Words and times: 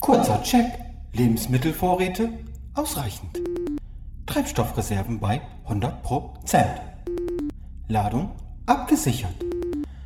Kurzer 0.00 0.42
Check. 0.42 0.66
Lebensmittelvorräte 1.12 2.30
ausreichend. 2.74 3.38
Treibstoffreserven 4.24 5.20
bei 5.20 5.42
100 5.64 6.02
Prozent. 6.02 6.80
Ladung 7.86 8.30
abgesichert. 8.64 9.34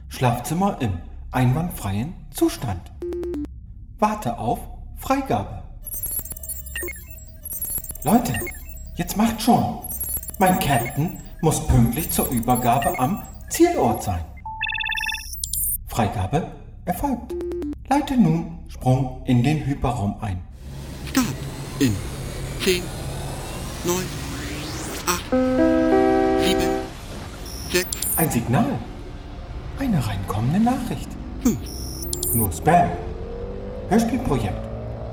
Schlafzimmer 0.09 0.79
im 0.81 0.99
einwandfreien 1.31 2.15
Zustand. 2.31 2.91
Warte 3.99 4.37
auf 4.37 4.59
Freigabe. 4.97 5.63
Leute, 8.03 8.35
jetzt 8.97 9.17
macht 9.17 9.41
schon. 9.41 9.79
Mein 10.39 10.59
Captain 10.59 11.19
muss 11.41 11.65
pünktlich 11.69 12.11
zur 12.11 12.29
Übergabe 12.31 12.99
am 12.99 13.23
Zielort 13.49 14.03
sein. 14.03 14.25
Freigabe 15.87 16.51
erfolgt. 16.85 17.33
Leite 17.89 18.17
nun 18.17 18.54
Sprung 18.75 19.23
in 19.25 19.43
den 19.43 19.65
Hyperraum 19.65 20.17
ein. 20.21 20.43
Start 21.09 21.27
in 21.79 21.95
10, 22.63 22.83
9, 23.85 23.95
8, 25.07 25.31
7, 26.45 26.59
6. 27.73 27.87
Ein 28.17 28.31
Signal. 28.31 28.79
Eine 29.79 30.07
reinkommende 30.07 30.61
Nachricht. 30.61 31.09
Hm. 31.45 31.57
Nur 32.35 32.53
Spam. 32.53 32.91
Hörspielprojekt. 33.89 34.61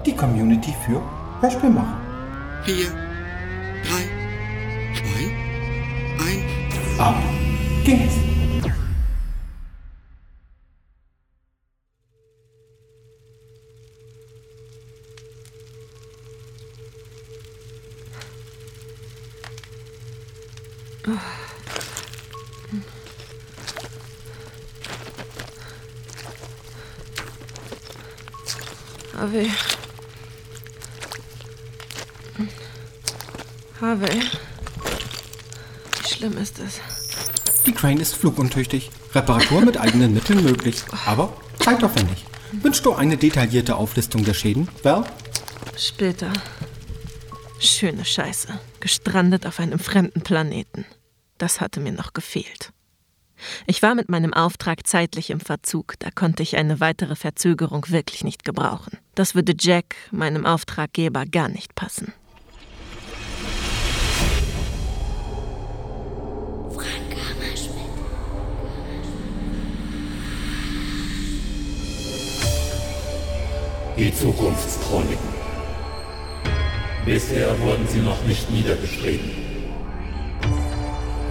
Die 0.05 0.15
Community 0.15 0.73
für 0.85 1.01
Hörspielmacher. 1.41 1.97
4, 2.65 2.75
3, 2.75 2.89
2, 6.17 6.25
1. 6.25 6.99
Ab 6.99 7.15
geht's. 7.85 8.15
Harvey. 8.15 8.30
Harvey. 33.81 34.21
Wie 35.97 36.07
schlimm 36.07 36.37
ist 36.37 36.59
es? 36.59 36.79
Die 37.65 37.71
Crane 37.71 37.99
ist 37.99 38.15
fluguntüchtig. 38.15 38.91
Reparatur 39.13 39.61
mit 39.61 39.79
eigenen 39.79 40.13
Mitteln 40.13 40.43
möglich, 40.43 40.83
aber 41.07 41.35
zeitaufwendig. 41.59 42.25
Wünschst 42.51 42.85
du 42.85 42.93
eine 42.93 43.17
detaillierte 43.17 43.75
Auflistung 43.75 44.23
der 44.23 44.35
Schäden, 44.35 44.67
Val? 44.83 45.03
Später. 45.75 46.31
Schöne 47.59 48.05
Scheiße. 48.05 48.59
Gestrandet 48.79 49.47
auf 49.47 49.59
einem 49.59 49.79
fremden 49.79 50.21
Planeten. 50.21 50.85
Das 51.39 51.59
hatte 51.59 51.79
mir 51.79 51.91
noch 51.91 52.13
gefehlt. 52.13 52.71
Ich 53.65 53.81
war 53.81 53.95
mit 53.95 54.09
meinem 54.09 54.33
Auftrag 54.33 54.85
zeitlich 54.85 55.31
im 55.31 55.39
Verzug, 55.39 55.95
da 55.97 56.11
konnte 56.11 56.43
ich 56.43 56.55
eine 56.57 56.79
weitere 56.79 57.15
Verzögerung 57.15 57.87
wirklich 57.89 58.23
nicht 58.23 58.45
gebrauchen. 58.45 58.99
Das 59.15 59.33
würde 59.33 59.55
Jack, 59.59 59.95
meinem 60.11 60.45
Auftraggeber, 60.45 61.25
gar 61.25 61.49
nicht 61.49 61.73
passen. 61.73 62.13
Die 74.01 74.11
Zukunftschroniken. 74.11 75.29
Bisher 77.05 77.49
wurden 77.59 77.87
sie 77.87 77.99
noch 77.99 78.19
nicht 78.23 78.49
niedergeschrieben. 78.49 79.29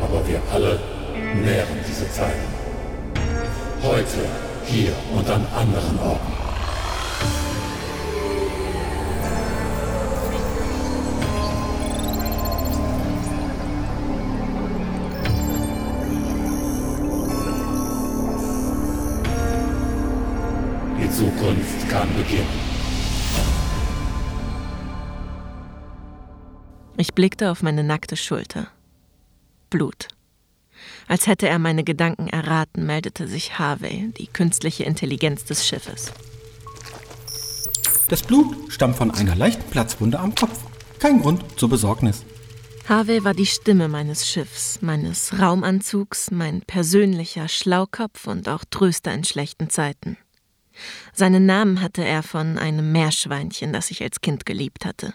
Aber 0.01 0.25
wir 0.29 0.41
alle 0.53 0.79
nähren 1.35 1.81
diese 1.85 2.09
Zeiten. 2.13 2.47
Heute, 3.83 4.25
hier 4.67 4.93
und 5.17 5.29
an 5.29 5.45
anderen 5.53 5.99
Orten. 5.99 6.33
Die 21.03 21.11
Zukunft 21.11 21.89
kann 21.91 22.09
beginnen. 22.17 22.70
Ich 27.01 27.15
blickte 27.15 27.51
auf 27.51 27.63
meine 27.63 27.83
nackte 27.83 28.15
Schulter. 28.15 28.67
Blut. 29.71 30.09
Als 31.09 31.27
hätte 31.27 31.49
er 31.49 31.59
meine 31.59 31.83
Gedanken 31.83 32.29
erraten, 32.29 32.85
meldete 32.85 33.27
sich 33.27 33.59
Harvey, 33.59 34.13
die 34.19 34.27
künstliche 34.27 34.85
Intelligenz 34.85 35.47
des 35.47 35.67
Schiffes. 35.67 36.13
Das 38.09 38.23
Blut 38.23 38.55
stammt 38.71 38.97
von 38.97 39.11
einer 39.13 39.35
leichten 39.35 39.65
Platzwunde 39.71 40.19
am 40.19 40.35
Kopf. 40.35 40.61
Kein 40.99 41.23
Grund 41.23 41.43
zur 41.59 41.71
Besorgnis. 41.71 42.23
Harvey 42.87 43.25
war 43.25 43.33
die 43.33 43.47
Stimme 43.47 43.89
meines 43.89 44.29
Schiffs, 44.29 44.83
meines 44.83 45.39
Raumanzugs, 45.39 46.31
mein 46.31 46.61
persönlicher 46.61 47.49
Schlaukopf 47.49 48.27
und 48.27 48.47
auch 48.47 48.67
Tröster 48.71 49.15
in 49.15 49.25
schlechten 49.25 49.71
Zeiten. 49.71 50.19
Seinen 51.15 51.47
Namen 51.47 51.81
hatte 51.81 52.05
er 52.05 52.23
von 52.23 52.59
einem 52.59 52.93
Meerschweinchen, 52.93 53.73
das 53.73 53.91
ich 53.91 54.03
als 54.03 54.21
Kind 54.21 54.45
geliebt 54.45 54.85
hatte. 54.85 55.15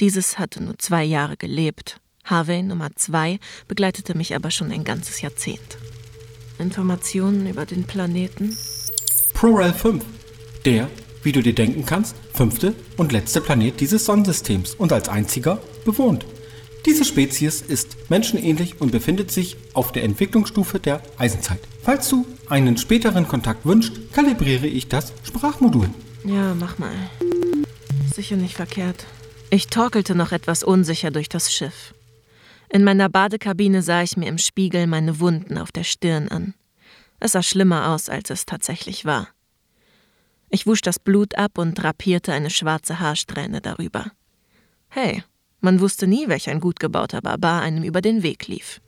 Dieses 0.00 0.38
hatte 0.38 0.62
nur 0.62 0.78
zwei 0.78 1.04
Jahre 1.04 1.36
gelebt. 1.36 2.00
Harvey 2.24 2.62
Nummer 2.62 2.90
zwei 2.96 3.38
begleitete 3.68 4.16
mich 4.16 4.34
aber 4.34 4.50
schon 4.50 4.72
ein 4.72 4.84
ganzes 4.84 5.20
Jahrzehnt. 5.20 5.78
Informationen 6.58 7.48
über 7.48 7.66
den 7.66 7.84
Planeten? 7.84 8.56
ProRel 9.34 9.72
5. 9.72 10.04
Der, 10.64 10.88
wie 11.22 11.32
du 11.32 11.42
dir 11.42 11.54
denken 11.54 11.84
kannst, 11.84 12.16
fünfte 12.32 12.74
und 12.96 13.12
letzte 13.12 13.40
Planet 13.40 13.80
dieses 13.80 14.04
Sonnensystems 14.04 14.74
und 14.74 14.92
als 14.92 15.08
einziger 15.08 15.60
bewohnt. 15.84 16.24
Diese 16.86 17.04
Spezies 17.04 17.62
ist 17.62 18.10
menschenähnlich 18.10 18.80
und 18.80 18.92
befindet 18.92 19.30
sich 19.30 19.56
auf 19.72 19.92
der 19.92 20.04
Entwicklungsstufe 20.04 20.78
der 20.78 21.02
Eisenzeit. 21.16 21.60
Falls 21.82 22.08
du 22.08 22.26
einen 22.48 22.76
späteren 22.76 23.26
Kontakt 23.26 23.64
wünschst, 23.64 24.12
kalibriere 24.12 24.66
ich 24.66 24.88
das 24.88 25.12
Sprachmodul. 25.22 25.88
Ja, 26.24 26.54
mach 26.54 26.78
mal. 26.78 26.94
Sicher 28.14 28.36
nicht 28.36 28.56
verkehrt. 28.56 29.06
Ich 29.50 29.68
torkelte 29.68 30.14
noch 30.14 30.32
etwas 30.32 30.64
unsicher 30.64 31.10
durch 31.10 31.28
das 31.28 31.52
Schiff. 31.52 31.94
In 32.68 32.82
meiner 32.82 33.08
Badekabine 33.08 33.82
sah 33.82 34.02
ich 34.02 34.16
mir 34.16 34.28
im 34.28 34.38
Spiegel 34.38 34.86
meine 34.86 35.20
Wunden 35.20 35.58
auf 35.58 35.70
der 35.70 35.84
Stirn 35.84 36.28
an. 36.28 36.54
Es 37.20 37.32
sah 37.32 37.42
schlimmer 37.42 37.90
aus, 37.90 38.08
als 38.08 38.30
es 38.30 38.46
tatsächlich 38.46 39.04
war. 39.04 39.28
Ich 40.50 40.66
wusch 40.66 40.80
das 40.80 40.98
Blut 40.98 41.36
ab 41.36 41.58
und 41.58 41.74
drapierte 41.74 42.32
eine 42.32 42.50
schwarze 42.50 43.00
Haarsträhne 43.00 43.60
darüber. 43.60 44.12
Hey, 44.88 45.22
man 45.60 45.80
wusste 45.80 46.06
nie, 46.06 46.28
welch 46.28 46.50
ein 46.50 46.60
gut 46.60 46.80
gebauter 46.80 47.22
Barbar 47.22 47.62
einem 47.62 47.84
über 47.84 48.00
den 48.00 48.22
Weg 48.22 48.48
lief. 48.48 48.80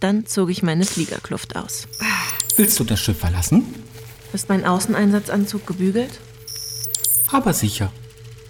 Dann 0.00 0.26
zog 0.26 0.50
ich 0.50 0.62
meine 0.62 0.84
Fliegerkluft 0.84 1.56
aus. 1.56 1.88
Willst 2.56 2.78
du 2.78 2.84
das 2.84 3.00
Schiff 3.00 3.18
verlassen? 3.18 3.74
Ist 4.32 4.48
mein 4.48 4.64
Außeneinsatzanzug 4.64 5.66
gebügelt? 5.66 6.20
Aber 7.30 7.52
sicher. 7.52 7.92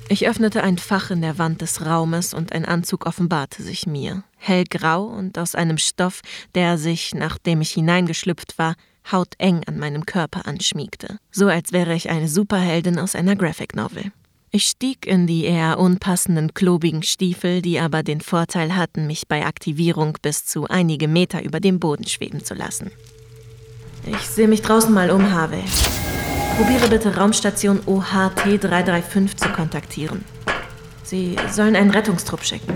Ich 0.09 0.29
öffnete 0.29 0.63
ein 0.63 0.77
Fach 0.77 1.11
in 1.11 1.23
der 1.23 1.39
Wand 1.39 1.63
des 1.63 1.85
Raumes 1.85 2.35
und 2.35 2.53
ein 2.53 2.67
Anzug 2.67 3.07
offenbarte 3.07 3.63
sich 3.63 3.87
mir. 3.87 4.23
Hellgrau 4.37 5.05
und 5.05 5.39
aus 5.39 5.55
einem 5.55 5.79
Stoff, 5.79 6.21
der 6.55 6.77
sich, 6.77 7.15
nachdem 7.15 7.63
ich 7.63 7.71
hineingeschlüpft 7.71 8.59
war, 8.59 8.75
hauteng 9.11 9.63
an 9.67 9.79
meinem 9.79 10.05
Körper 10.05 10.47
anschmiegte. 10.47 11.19
So 11.31 11.47
als 11.49 11.73
wäre 11.73 11.95
ich 11.95 12.11
eine 12.11 12.29
Superheldin 12.29 12.99
aus 12.99 13.15
einer 13.15 13.35
Graphic 13.35 13.75
Novel. 13.75 14.13
Ich 14.51 14.67
stieg 14.67 15.07
in 15.07 15.27
die 15.27 15.45
eher 15.45 15.79
unpassenden, 15.79 16.55
klobigen 16.55 17.03
Stiefel, 17.03 17.61
die 17.61 17.81
aber 17.81 18.03
den 18.03 18.21
Vorteil 18.21 18.77
hatten, 18.77 19.07
mich 19.07 19.27
bei 19.27 19.45
Aktivierung 19.45 20.17
bis 20.23 20.45
zu 20.45 20.69
einige 20.69 21.09
Meter 21.09 21.43
über 21.43 21.61
dem 21.61 21.81
Boden 21.81 22.07
schweben 22.07 22.45
zu 22.45 22.55
lassen. 22.55 22.93
Ich 24.07 24.29
sehe 24.29 24.49
mich 24.49 24.63
draußen 24.63 24.93
mal 24.93 25.11
um, 25.11 25.33
Harvey. 25.33 25.65
Probiere 26.57 26.89
bitte 26.89 27.17
Raumstation 27.17 27.81
OHT 27.85 28.63
335 28.63 29.37
zu 29.37 29.49
kontaktieren. 29.49 30.25
Sie 31.03 31.35
sollen 31.51 31.75
einen 31.75 31.91
Rettungstrupp 31.91 32.45
schicken. 32.45 32.73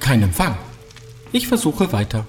Kein 0.00 0.22
Empfang. 0.22 0.56
Ich 1.30 1.46
versuche 1.46 1.92
weiter. 1.92 2.26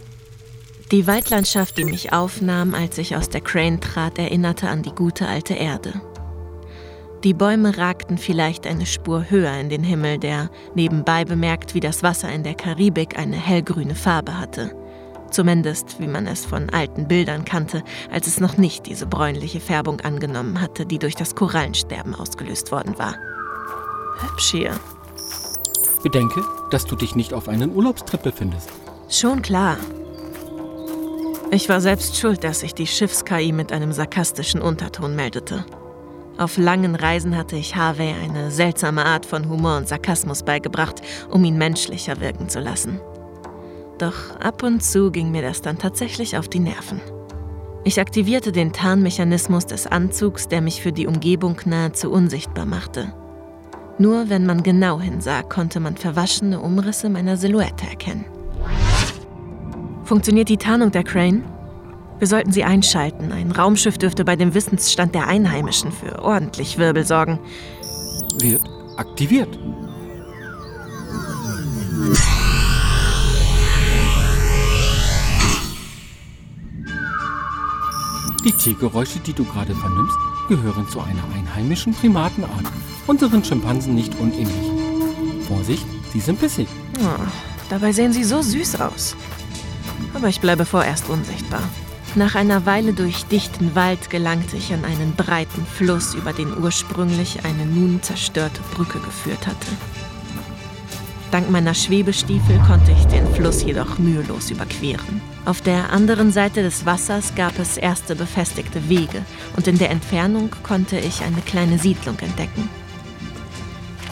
Die 0.91 1.07
Waldlandschaft, 1.07 1.77
die 1.77 1.85
mich 1.85 2.11
aufnahm, 2.11 2.75
als 2.75 2.97
ich 2.97 3.15
aus 3.15 3.29
der 3.29 3.39
Crane 3.39 3.79
trat, 3.79 4.19
erinnerte 4.19 4.67
an 4.67 4.83
die 4.83 4.93
gute 4.93 5.25
alte 5.25 5.53
Erde. 5.53 5.93
Die 7.23 7.33
Bäume 7.33 7.77
ragten 7.77 8.17
vielleicht 8.17 8.67
eine 8.67 8.85
Spur 8.85 9.29
höher 9.29 9.57
in 9.57 9.69
den 9.69 9.83
Himmel, 9.83 10.17
der 10.17 10.49
nebenbei 10.75 11.23
bemerkt 11.23 11.75
wie 11.75 11.79
das 11.79 12.03
Wasser 12.03 12.29
in 12.29 12.43
der 12.43 12.55
Karibik 12.55 13.17
eine 13.17 13.37
hellgrüne 13.37 13.95
Farbe 13.95 14.37
hatte. 14.37 14.75
Zumindest, 15.35 15.99
wie 15.99 16.07
man 16.07 16.27
es 16.27 16.45
von 16.45 16.69
alten 16.69 17.09
Bildern 17.09 17.43
kannte, 17.43 17.83
als 18.09 18.25
es 18.25 18.39
noch 18.39 18.55
nicht 18.55 18.85
diese 18.85 19.05
bräunliche 19.05 19.59
Färbung 19.59 19.99
angenommen 19.99 20.61
hatte, 20.61 20.85
die 20.85 20.97
durch 20.97 21.13
das 21.13 21.35
Korallensterben 21.35 22.15
ausgelöst 22.15 22.71
worden 22.71 22.97
war. 22.97 23.15
Hübsch 24.21 24.51
hier. 24.51 24.71
Bedenke, 26.03 26.41
dass 26.71 26.85
du 26.85 26.95
dich 26.95 27.17
nicht 27.17 27.33
auf 27.33 27.49
einen 27.49 27.75
Urlaubstrip 27.75 28.23
befindest. 28.23 28.69
Schon 29.09 29.41
klar. 29.41 29.75
Ich 31.51 31.67
war 31.67 31.81
selbst 31.81 32.15
schuld, 32.15 32.45
dass 32.45 32.61
sich 32.61 32.73
die 32.73 32.87
Schiffs-KI 32.87 33.51
mit 33.51 33.73
einem 33.73 33.91
sarkastischen 33.91 34.61
Unterton 34.61 35.17
meldete. 35.17 35.65
Auf 36.37 36.55
langen 36.55 36.95
Reisen 36.95 37.35
hatte 37.35 37.57
ich 37.57 37.75
Harvey 37.75 38.15
eine 38.23 38.51
seltsame 38.51 39.03
Art 39.03 39.25
von 39.25 39.49
Humor 39.49 39.75
und 39.75 39.89
Sarkasmus 39.89 40.43
beigebracht, 40.43 41.01
um 41.29 41.43
ihn 41.43 41.57
menschlicher 41.57 42.21
wirken 42.21 42.47
zu 42.47 42.61
lassen. 42.61 43.01
Doch 43.97 44.39
ab 44.39 44.63
und 44.63 44.83
zu 44.83 45.11
ging 45.11 45.31
mir 45.31 45.41
das 45.41 45.61
dann 45.61 45.77
tatsächlich 45.77 46.37
auf 46.37 46.47
die 46.49 46.59
Nerven. 46.59 46.99
Ich 47.83 47.99
aktivierte 47.99 48.51
den 48.51 48.73
Tarnmechanismus 48.73 49.67
des 49.67 49.87
Anzugs, 49.87 50.47
der 50.47 50.61
mich 50.61 50.81
für 50.81 50.91
die 50.91 51.07
Umgebung 51.07 51.61
nahezu 51.65 52.11
unsichtbar 52.11 52.65
machte. 52.65 53.13
Nur 53.97 54.29
wenn 54.29 54.45
man 54.45 54.63
genau 54.63 54.99
hinsah, 54.99 55.43
konnte 55.43 55.79
man 55.79 55.95
verwaschene 55.95 56.59
Umrisse 56.59 57.09
meiner 57.09 57.37
Silhouette 57.37 57.85
erkennen. 57.87 58.25
Funktioniert 60.03 60.49
die 60.49 60.57
Tarnung 60.57 60.91
der 60.91 61.03
Crane? 61.03 61.43
Wir 62.19 62.27
sollten 62.27 62.51
sie 62.51 62.63
einschalten. 62.63 63.31
Ein 63.31 63.51
Raumschiff 63.51 63.97
dürfte 63.97 64.25
bei 64.25 64.35
dem 64.35 64.53
Wissensstand 64.53 65.15
der 65.15 65.27
Einheimischen 65.27 65.91
für 65.91 66.21
ordentlich 66.21 66.77
Wirbel 66.77 67.05
sorgen. 67.05 67.39
Wird 68.39 68.61
aktiviert. 68.97 69.59
Die 78.45 78.51
Tiergeräusche, 78.51 79.19
die 79.19 79.33
du 79.33 79.43
gerade 79.43 79.73
vernimmst, 79.73 80.15
gehören 80.47 80.87
zu 80.87 80.99
einer 80.99 81.23
einheimischen 81.33 81.95
Primatenart, 81.95 82.65
unseren 83.07 83.43
Schimpansen 83.43 83.95
nicht 83.95 84.13
unähnlich. 84.19 84.71
Vorsicht, 85.47 85.83
sie 86.13 86.19
sind 86.19 86.39
bissig. 86.39 86.67
Oh, 86.99 87.23
dabei 87.71 87.91
sehen 87.91 88.13
sie 88.13 88.23
so 88.23 88.43
süß 88.43 88.79
aus. 88.81 89.15
Aber 90.13 90.29
ich 90.29 90.41
bleibe 90.41 90.65
vorerst 90.65 91.09
unsichtbar. 91.09 91.63
Nach 92.13 92.35
einer 92.35 92.67
Weile 92.67 92.93
durch 92.93 93.25
dichten 93.25 93.73
Wald 93.73 94.11
gelangte 94.11 94.57
ich 94.57 94.71
an 94.71 94.85
einen 94.85 95.15
breiten 95.15 95.65
Fluss, 95.65 96.13
über 96.13 96.31
den 96.31 96.55
ursprünglich 96.55 97.43
eine 97.45 97.65
nun 97.65 98.03
zerstörte 98.03 98.61
Brücke 98.75 98.99
geführt 98.99 99.47
hatte. 99.47 99.67
Dank 101.31 101.49
meiner 101.49 101.73
Schwebestiefel 101.73 102.59
konnte 102.67 102.91
ich 102.91 103.05
den 103.07 103.27
Fluss 103.33 103.63
jedoch 103.63 103.97
mühelos 103.97 104.51
überqueren. 104.51 105.21
Auf 105.45 105.61
der 105.61 105.91
anderen 105.91 106.31
Seite 106.31 106.63
des 106.63 106.85
Wassers 106.85 107.35
gab 107.35 107.59
es 107.59 107.77
erste 107.77 108.15
befestigte 108.15 108.89
Wege 108.89 109.23
und 109.55 109.67
in 109.67 109.77
der 109.77 109.89
Entfernung 109.89 110.49
konnte 110.63 110.97
ich 110.97 111.23
eine 111.23 111.41
kleine 111.41 111.77
Siedlung 111.77 112.17
entdecken. 112.19 112.69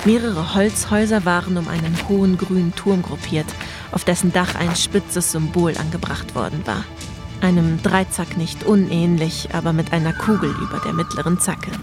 Mehrere 0.06 0.54
Holzhäuser 0.54 1.24
waren 1.24 1.56
um 1.56 1.70
einen 1.70 1.98
hohen 2.10 2.38
grünen 2.38 2.76
Turm 2.76 3.02
gruppiert, 3.02 3.48
auf 3.94 4.04
dessen 4.04 4.34
Dach 4.34 4.56
ein 4.56 4.76
spitzes 4.76 5.32
Symbol 5.32 5.78
angebracht 5.78 6.36
worden 6.36 6.62
war. 6.66 6.84
Einem 7.40 7.82
Dreizack 7.82 8.38
nicht 8.38 8.66
unähnlich, 8.66 9.50
aber 9.54 9.72
mit 9.72 9.94
einer 9.94 10.14
Kugel 10.14 10.54
über 10.62 10.82
der 10.84 10.94
mittleren 10.94 11.40
Zacke. 11.40 11.72
Hab 11.72 11.80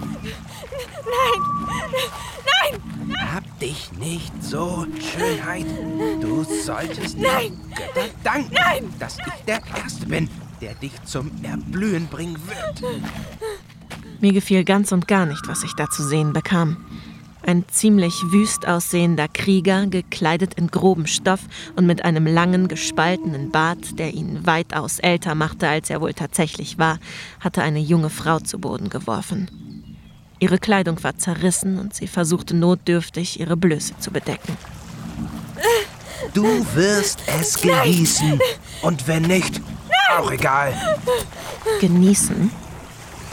dich 3.61 3.91
nicht 3.99 4.33
so, 4.43 4.87
Schönheit. 4.99 5.67
Du 6.21 6.45
solltest 6.45 7.19
Nein. 7.19 7.53
dem 7.53 7.71
Götter 7.71 8.09
danken, 8.25 8.55
Nein. 8.55 8.95
dass 8.99 9.19
ich 9.19 9.45
der 9.47 9.61
Erste 9.77 10.07
bin, 10.07 10.29
der 10.61 10.75
dich 10.75 10.93
zum 11.05 11.31
Erblühen 11.43 12.07
bringen 12.09 12.39
wird. 12.47 13.03
Mir 14.21 14.33
gefiel 14.33 14.65
ganz 14.65 14.93
und 14.93 15.09
gar 15.09 15.27
nicht, 15.27 15.47
was 15.49 15.63
ich 15.63 15.75
da 15.75 15.89
zu 15.89 16.03
sehen 16.03 16.33
bekam. 16.33 16.85
Ein 17.43 17.65
ziemlich 17.69 18.15
wüst 18.31 18.69
aussehender 18.69 19.27
Krieger, 19.27 19.87
gekleidet 19.87 20.55
in 20.55 20.69
grobem 20.69 21.07
Stoff 21.07 21.41
und 21.75 21.87
mit 21.87 22.05
einem 22.05 22.27
langen, 22.27 22.69
gespaltenen 22.69 23.51
Bart, 23.51 23.99
der 23.99 24.13
ihn 24.13 24.47
weitaus 24.47 24.99
älter 24.99 25.35
machte, 25.35 25.67
als 25.67 25.89
er 25.89 26.03
wohl 26.03 26.13
tatsächlich 26.13 26.79
war, 26.79 26.99
hatte 27.41 27.63
eine 27.63 27.81
junge 27.81 28.11
Frau 28.11 28.41
zu 28.41 28.59
Boden 28.59 28.91
geworfen. 28.91 29.70
Ihre 30.41 30.59
Kleidung 30.59 31.03
war 31.05 31.17
zerrissen 31.19 31.79
und 31.79 31.95
sie 31.95 32.09
versuchte 32.09 32.57
notdürftig, 32.57 33.39
ihre 33.39 33.59
Blöße 33.59 33.93
zu 33.99 34.11
bedecken. 34.11 34.57
Du 36.33 36.45
wirst 36.75 37.21
es 37.27 37.61
genießen. 37.61 38.41
Und 38.83 39.07
wenn 39.07 39.23
nicht, 39.23 39.61
auch 40.17 40.31
egal. 40.31 40.73
Genießen? 41.81 42.51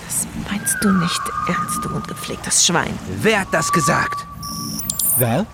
Das 0.06 0.28
meinst 0.50 0.76
du 0.82 0.92
nicht 0.92 1.22
ernst, 1.48 1.84
du 1.84 1.90
ungepflegtes 1.90 2.66
Schwein. 2.66 2.98
Wer 3.22 3.42
hat 3.42 3.54
das 3.54 3.72
gesagt? 3.72 4.26
Val, 5.18 5.46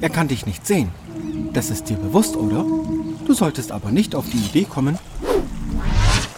er 0.00 0.10
kann 0.10 0.28
dich 0.28 0.46
nicht 0.46 0.66
sehen. 0.66 0.90
Das 1.52 1.68
ist 1.68 1.90
dir 1.90 1.96
bewusst, 1.96 2.34
oder? 2.34 2.64
Du 3.26 3.34
solltest 3.34 3.72
aber 3.72 3.90
nicht 3.90 4.14
auf 4.14 4.24
die 4.30 4.38
Idee 4.38 4.64
kommen. 4.64 4.98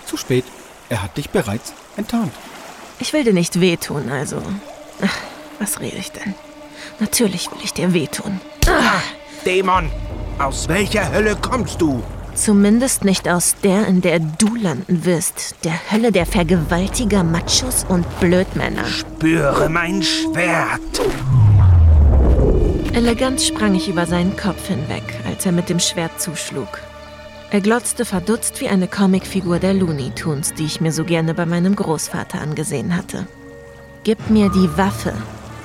Zu 0.06 0.16
spät. 0.16 0.44
Er 0.88 1.02
hat 1.02 1.16
dich 1.16 1.30
bereits 1.30 1.72
enttarnt. 1.96 2.32
Ich 2.98 3.12
will 3.12 3.24
dir 3.24 3.32
nicht 3.32 3.60
wehtun, 3.60 4.10
also. 4.10 4.42
Ach, 5.02 5.16
was 5.58 5.80
rede 5.80 5.96
ich 5.96 6.12
denn? 6.12 6.34
Natürlich 6.98 7.50
will 7.50 7.58
ich 7.62 7.72
dir 7.72 7.92
wehtun. 7.92 8.40
Dämon, 9.44 9.90
aus 10.38 10.68
welcher 10.68 11.12
Hölle 11.12 11.36
kommst 11.36 11.80
du? 11.80 12.02
Zumindest 12.34 13.04
nicht 13.04 13.28
aus 13.28 13.56
der, 13.62 13.86
in 13.86 14.02
der 14.02 14.18
du 14.18 14.54
landen 14.56 15.04
wirst. 15.04 15.56
Der 15.64 15.78
Hölle 15.90 16.12
der 16.12 16.26
Vergewaltiger, 16.26 17.22
Machos 17.22 17.86
und 17.88 18.04
Blödmänner. 18.20 18.84
Spüre 18.84 19.68
mein 19.68 20.02
Schwert. 20.02 20.80
Elegant 22.92 23.40
sprang 23.42 23.74
ich 23.74 23.88
über 23.88 24.06
seinen 24.06 24.36
Kopf 24.36 24.68
hinweg, 24.68 25.02
als 25.26 25.46
er 25.46 25.52
mit 25.52 25.68
dem 25.68 25.80
Schwert 25.80 26.20
zuschlug. 26.20 26.80
Er 27.56 27.62
glotzte 27.62 28.04
verdutzt 28.04 28.60
wie 28.60 28.68
eine 28.68 28.86
Comicfigur 28.86 29.58
der 29.58 29.72
Looney 29.72 30.10
Tunes, 30.10 30.52
die 30.52 30.66
ich 30.66 30.82
mir 30.82 30.92
so 30.92 31.04
gerne 31.04 31.32
bei 31.32 31.46
meinem 31.46 31.74
Großvater 31.74 32.38
angesehen 32.38 32.94
hatte. 32.94 33.26
Gib 34.04 34.28
mir 34.28 34.50
die 34.50 34.68
Waffe. 34.76 35.14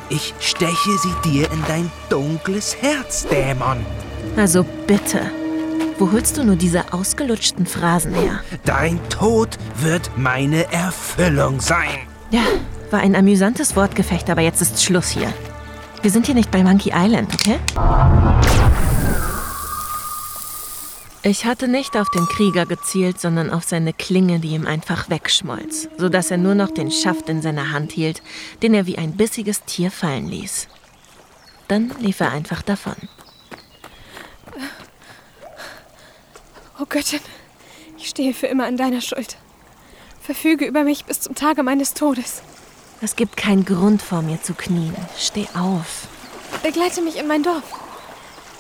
Ich 0.08 0.34
steche 0.40 0.98
sie 1.00 1.14
dir 1.30 1.52
in 1.52 1.62
dein 1.68 1.92
dunkles 2.08 2.78
Herz, 2.82 3.28
Dämon. 3.28 3.86
Also 4.38 4.66
bitte. 4.88 5.20
Wo 6.00 6.10
holst 6.14 6.38
du 6.38 6.46
nur 6.46 6.56
diese 6.56 6.94
ausgelutschten 6.94 7.66
Phrasen 7.66 8.14
her? 8.14 8.40
Dein 8.64 8.98
Tod 9.10 9.58
wird 9.76 10.12
meine 10.16 10.72
Erfüllung 10.72 11.60
sein. 11.60 12.08
Ja, 12.30 12.44
war 12.90 13.02
ein 13.02 13.18
amüsantes 13.18 13.76
Wortgefecht, 13.76 14.30
aber 14.30 14.40
jetzt 14.40 14.62
ist 14.62 14.82
Schluss 14.82 15.10
hier. 15.10 15.34
Wir 16.02 16.10
sind 16.10 16.26
hier 16.26 16.36
nicht 16.36 16.52
bei 16.52 16.64
Monkey 16.64 16.94
Island, 16.96 17.34
okay? 17.34 17.60
Ich 21.24 21.46
hatte 21.46 21.68
nicht 21.68 21.96
auf 21.98 22.10
den 22.10 22.26
Krieger 22.26 22.66
gezielt, 22.66 23.22
sondern 23.22 23.52
auf 23.52 23.64
seine 23.64 23.94
Klinge, 23.94 24.40
die 24.40 24.54
ihm 24.54 24.66
einfach 24.66 25.08
wegschmolz, 25.08 25.88
sodass 25.98 26.32
er 26.32 26.38
nur 26.38 26.56
noch 26.56 26.72
den 26.72 26.90
Schaft 26.90 27.30
in 27.30 27.44
seiner 27.44 27.72
Hand 27.72 27.92
hielt, 27.92 28.24
den 28.64 28.74
er 28.74 28.88
wie 28.88 28.98
ein 28.98 29.16
bissiges 29.16 29.64
Tier 29.64 29.92
fallen 29.92 30.28
ließ. 30.28 30.68
Dann 31.68 31.94
lief 32.00 32.22
er 32.22 32.32
einfach 32.32 32.64
davon. 32.64 32.96
Oh 36.80 36.86
Göttin, 36.90 37.20
ich 37.98 38.10
stehe 38.10 38.34
für 38.34 38.48
immer 38.48 38.66
an 38.66 38.78
deiner 38.78 39.02
Schuld. 39.02 39.38
Verfüge 40.22 40.66
über 40.66 40.84
mich 40.84 41.06
bis 41.06 41.20
zum 41.20 41.36
Tage 41.36 41.62
meines 41.62 41.94
Todes. 41.94 42.42
Es 43.00 43.16
gibt 43.16 43.38
keinen 43.38 43.64
Grund 43.64 44.02
vor 44.02 44.24
mir 44.24 44.42
zu 44.42 44.56
knien. 44.56 44.96
Steh 45.20 45.48
auf. 45.54 46.08
Begleite 46.64 47.04
mich 47.04 47.18
in 47.18 47.28
mein 47.28 47.44
Dorf. 47.44 47.64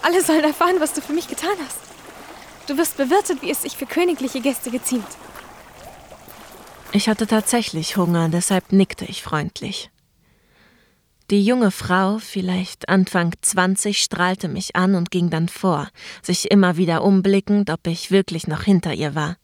Alle 0.04 0.24
sollen 0.24 0.44
erfahren, 0.44 0.80
was 0.80 0.94
du 0.94 1.02
für 1.02 1.14
mich 1.14 1.28
getan 1.28 1.58
hast. 1.66 1.91
Du 2.68 2.78
wirst 2.78 2.98
bewirtet, 2.98 3.42
wie 3.42 3.52
es 3.52 3.64
sich 3.64 3.76
für 3.76 3.86
königliche 3.86 4.42
Gäste 4.42 4.72
geziemt. 4.72 5.08
Ich 6.94 7.08
hatte 7.08 7.26
tatsächlich 7.26 7.98
Hunger, 7.98 8.30
deshalb 8.30 8.72
nickte 8.72 9.06
ich 9.06 9.24
freundlich. 9.24 9.90
Die 11.30 11.46
junge 11.46 11.72
Frau, 11.72 12.18
vielleicht 12.18 12.90
Anfang 12.90 13.34
20, 13.40 14.02
strahlte 14.02 14.50
mich 14.50 14.76
an 14.76 14.96
und 14.96 15.12
ging 15.12 15.30
dann 15.30 15.48
vor, 15.48 15.88
sich 16.22 16.52
immer 16.52 16.76
wieder 16.76 17.04
umblickend, 17.04 17.70
ob 17.70 17.88
ich 17.88 18.12
wirklich 18.12 18.48
noch 18.48 18.64
hinter 18.64 18.94
ihr 18.94 19.16
war. 19.16 19.38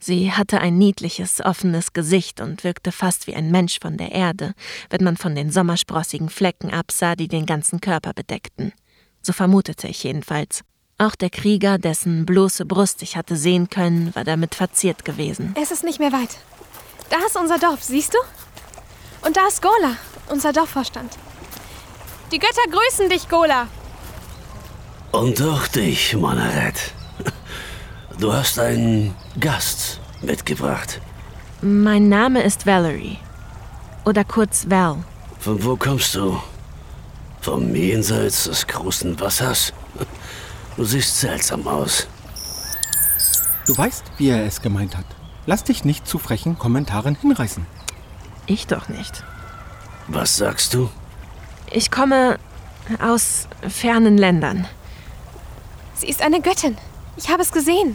Sie 0.00 0.32
hatte 0.32 0.60
ein 0.60 0.76
niedliches, 0.76 1.40
offenes 1.40 1.92
Gesicht 1.92 2.40
und 2.40 2.64
wirkte 2.64 2.90
fast 2.90 3.28
wie 3.28 3.36
ein 3.36 3.52
Mensch 3.52 3.78
von 3.80 3.96
der 3.96 4.10
Erde, 4.10 4.54
wenn 4.88 5.04
man 5.04 5.16
von 5.16 5.36
den 5.36 5.52
sommersprossigen 5.52 6.30
Flecken 6.30 6.72
absah, 6.72 7.14
die 7.14 7.28
den 7.28 7.46
ganzen 7.46 7.80
Körper 7.80 8.12
bedeckten. 8.12 8.72
So 9.22 9.32
vermutete 9.32 9.86
ich 9.86 10.02
jedenfalls. 10.02 10.64
Auch 11.00 11.14
der 11.14 11.30
Krieger, 11.30 11.78
dessen 11.78 12.26
bloße 12.26 12.66
Brust 12.66 13.00
ich 13.00 13.16
hatte 13.16 13.34
sehen 13.34 13.70
können, 13.70 14.14
war 14.14 14.22
damit 14.22 14.54
verziert 14.54 15.02
gewesen. 15.06 15.54
Es 15.58 15.70
ist 15.70 15.82
nicht 15.82 15.98
mehr 15.98 16.12
weit. 16.12 16.36
Da 17.08 17.16
ist 17.26 17.38
unser 17.38 17.58
Dorf, 17.58 17.82
siehst 17.82 18.12
du? 18.12 18.18
Und 19.26 19.34
da 19.34 19.46
ist 19.48 19.62
Gola, 19.62 19.96
unser 20.28 20.52
Dorfvorstand. 20.52 21.16
Die 22.30 22.38
Götter 22.38 22.60
grüßen 22.70 23.08
dich, 23.08 23.30
Gola. 23.30 23.68
Und 25.10 25.40
auch 25.40 25.66
dich, 25.68 26.14
Moneret. 26.14 26.92
Du 28.18 28.30
hast 28.34 28.58
einen 28.58 29.14
Gast 29.40 30.00
mitgebracht. 30.20 31.00
Mein 31.62 32.10
Name 32.10 32.42
ist 32.42 32.66
Valerie. 32.66 33.16
Oder 34.04 34.24
kurz 34.24 34.68
Val. 34.68 34.98
Von 35.38 35.64
wo 35.64 35.76
kommst 35.76 36.14
du? 36.14 36.38
Vom 37.40 37.74
Jenseits 37.74 38.44
des 38.44 38.66
großen 38.66 39.18
Wassers? 39.18 39.72
Du 40.80 40.86
siehst 40.86 41.20
seltsam 41.20 41.68
aus. 41.68 42.06
Du 43.66 43.76
weißt, 43.76 44.02
wie 44.16 44.30
er 44.30 44.46
es 44.46 44.62
gemeint 44.62 44.96
hat. 44.96 45.04
Lass 45.44 45.62
dich 45.62 45.84
nicht 45.84 46.08
zu 46.08 46.18
frechen 46.18 46.58
Kommentaren 46.58 47.16
hinreißen. 47.16 47.66
Ich 48.46 48.66
doch 48.66 48.88
nicht. 48.88 49.22
Was 50.08 50.38
sagst 50.38 50.72
du? 50.72 50.88
Ich 51.70 51.90
komme 51.90 52.38
aus 52.98 53.46
fernen 53.68 54.16
Ländern. 54.16 54.66
Sie 55.96 56.08
ist 56.08 56.22
eine 56.22 56.40
Göttin. 56.40 56.78
Ich 57.18 57.28
habe 57.28 57.42
es 57.42 57.52
gesehen. 57.52 57.94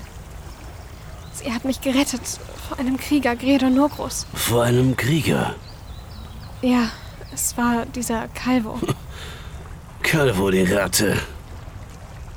Sie 1.34 1.52
hat 1.52 1.66
mich 1.66 1.82
gerettet 1.82 2.22
vor 2.70 2.78
einem 2.78 2.98
Krieger 2.98 3.36
Gredor 3.36 3.72
Nogros. 3.72 4.28
Vor 4.36 4.62
einem 4.62 4.96
Krieger? 4.96 5.56
Ja, 6.62 6.92
es 7.34 7.58
war 7.58 7.88
dieser 7.88 8.28
Calvo. 8.28 8.80
Calvo, 10.04 10.52
die 10.52 10.72
Ratte. 10.72 11.18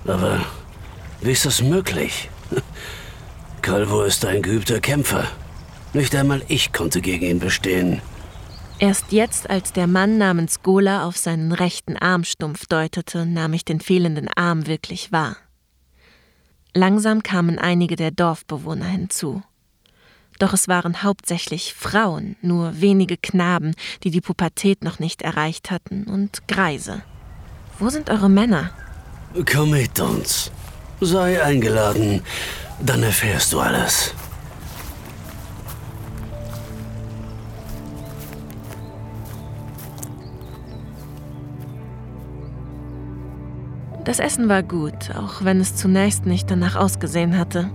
Aber 0.08 0.44
wie 1.20 1.32
ist 1.32 1.44
das 1.44 1.62
möglich? 1.62 2.30
Calvo 3.62 4.02
ist 4.02 4.24
ein 4.24 4.40
geübter 4.40 4.80
Kämpfer. 4.80 5.26
Nicht 5.92 6.14
einmal 6.14 6.42
ich 6.48 6.72
konnte 6.72 7.00
gegen 7.00 7.26
ihn 7.26 7.38
bestehen. 7.38 8.00
Erst 8.78 9.12
jetzt, 9.12 9.50
als 9.50 9.72
der 9.72 9.86
Mann 9.86 10.18
namens 10.18 10.62
Gola 10.62 11.04
auf 11.04 11.16
seinen 11.16 11.52
rechten 11.52 11.96
Arm 11.96 12.24
stumpf 12.24 12.66
deutete, 12.66 13.26
nahm 13.26 13.52
ich 13.52 13.64
den 13.64 13.80
fehlenden 13.80 14.28
Arm 14.34 14.66
wirklich 14.66 15.12
wahr. 15.12 15.36
Langsam 16.74 17.22
kamen 17.22 17.58
einige 17.58 17.96
der 17.96 18.10
Dorfbewohner 18.12 18.86
hinzu. 18.86 19.42
Doch 20.38 20.52
es 20.52 20.68
waren 20.68 21.02
hauptsächlich 21.02 21.74
Frauen, 21.74 22.36
nur 22.40 22.80
wenige 22.80 23.16
Knaben, 23.16 23.74
die 24.04 24.10
die 24.10 24.20
Pubertät 24.20 24.84
noch 24.84 25.00
nicht 25.00 25.22
erreicht 25.22 25.72
hatten, 25.72 26.04
und 26.04 26.46
Greise. 26.46 27.02
Wo 27.80 27.88
sind 27.88 28.08
eure 28.08 28.28
Männer? 28.30 28.70
Komm 29.44 29.70
mit 29.70 30.00
uns. 30.00 30.50
Sei 31.00 31.42
eingeladen, 31.42 32.22
dann 32.80 33.02
erfährst 33.02 33.52
du 33.52 33.60
alles. 33.60 34.14
Das 44.04 44.18
Essen 44.18 44.48
war 44.48 44.62
gut, 44.62 45.14
auch 45.14 45.44
wenn 45.44 45.60
es 45.60 45.76
zunächst 45.76 46.24
nicht 46.24 46.50
danach 46.50 46.76
ausgesehen 46.76 47.36
hatte. 47.36 47.70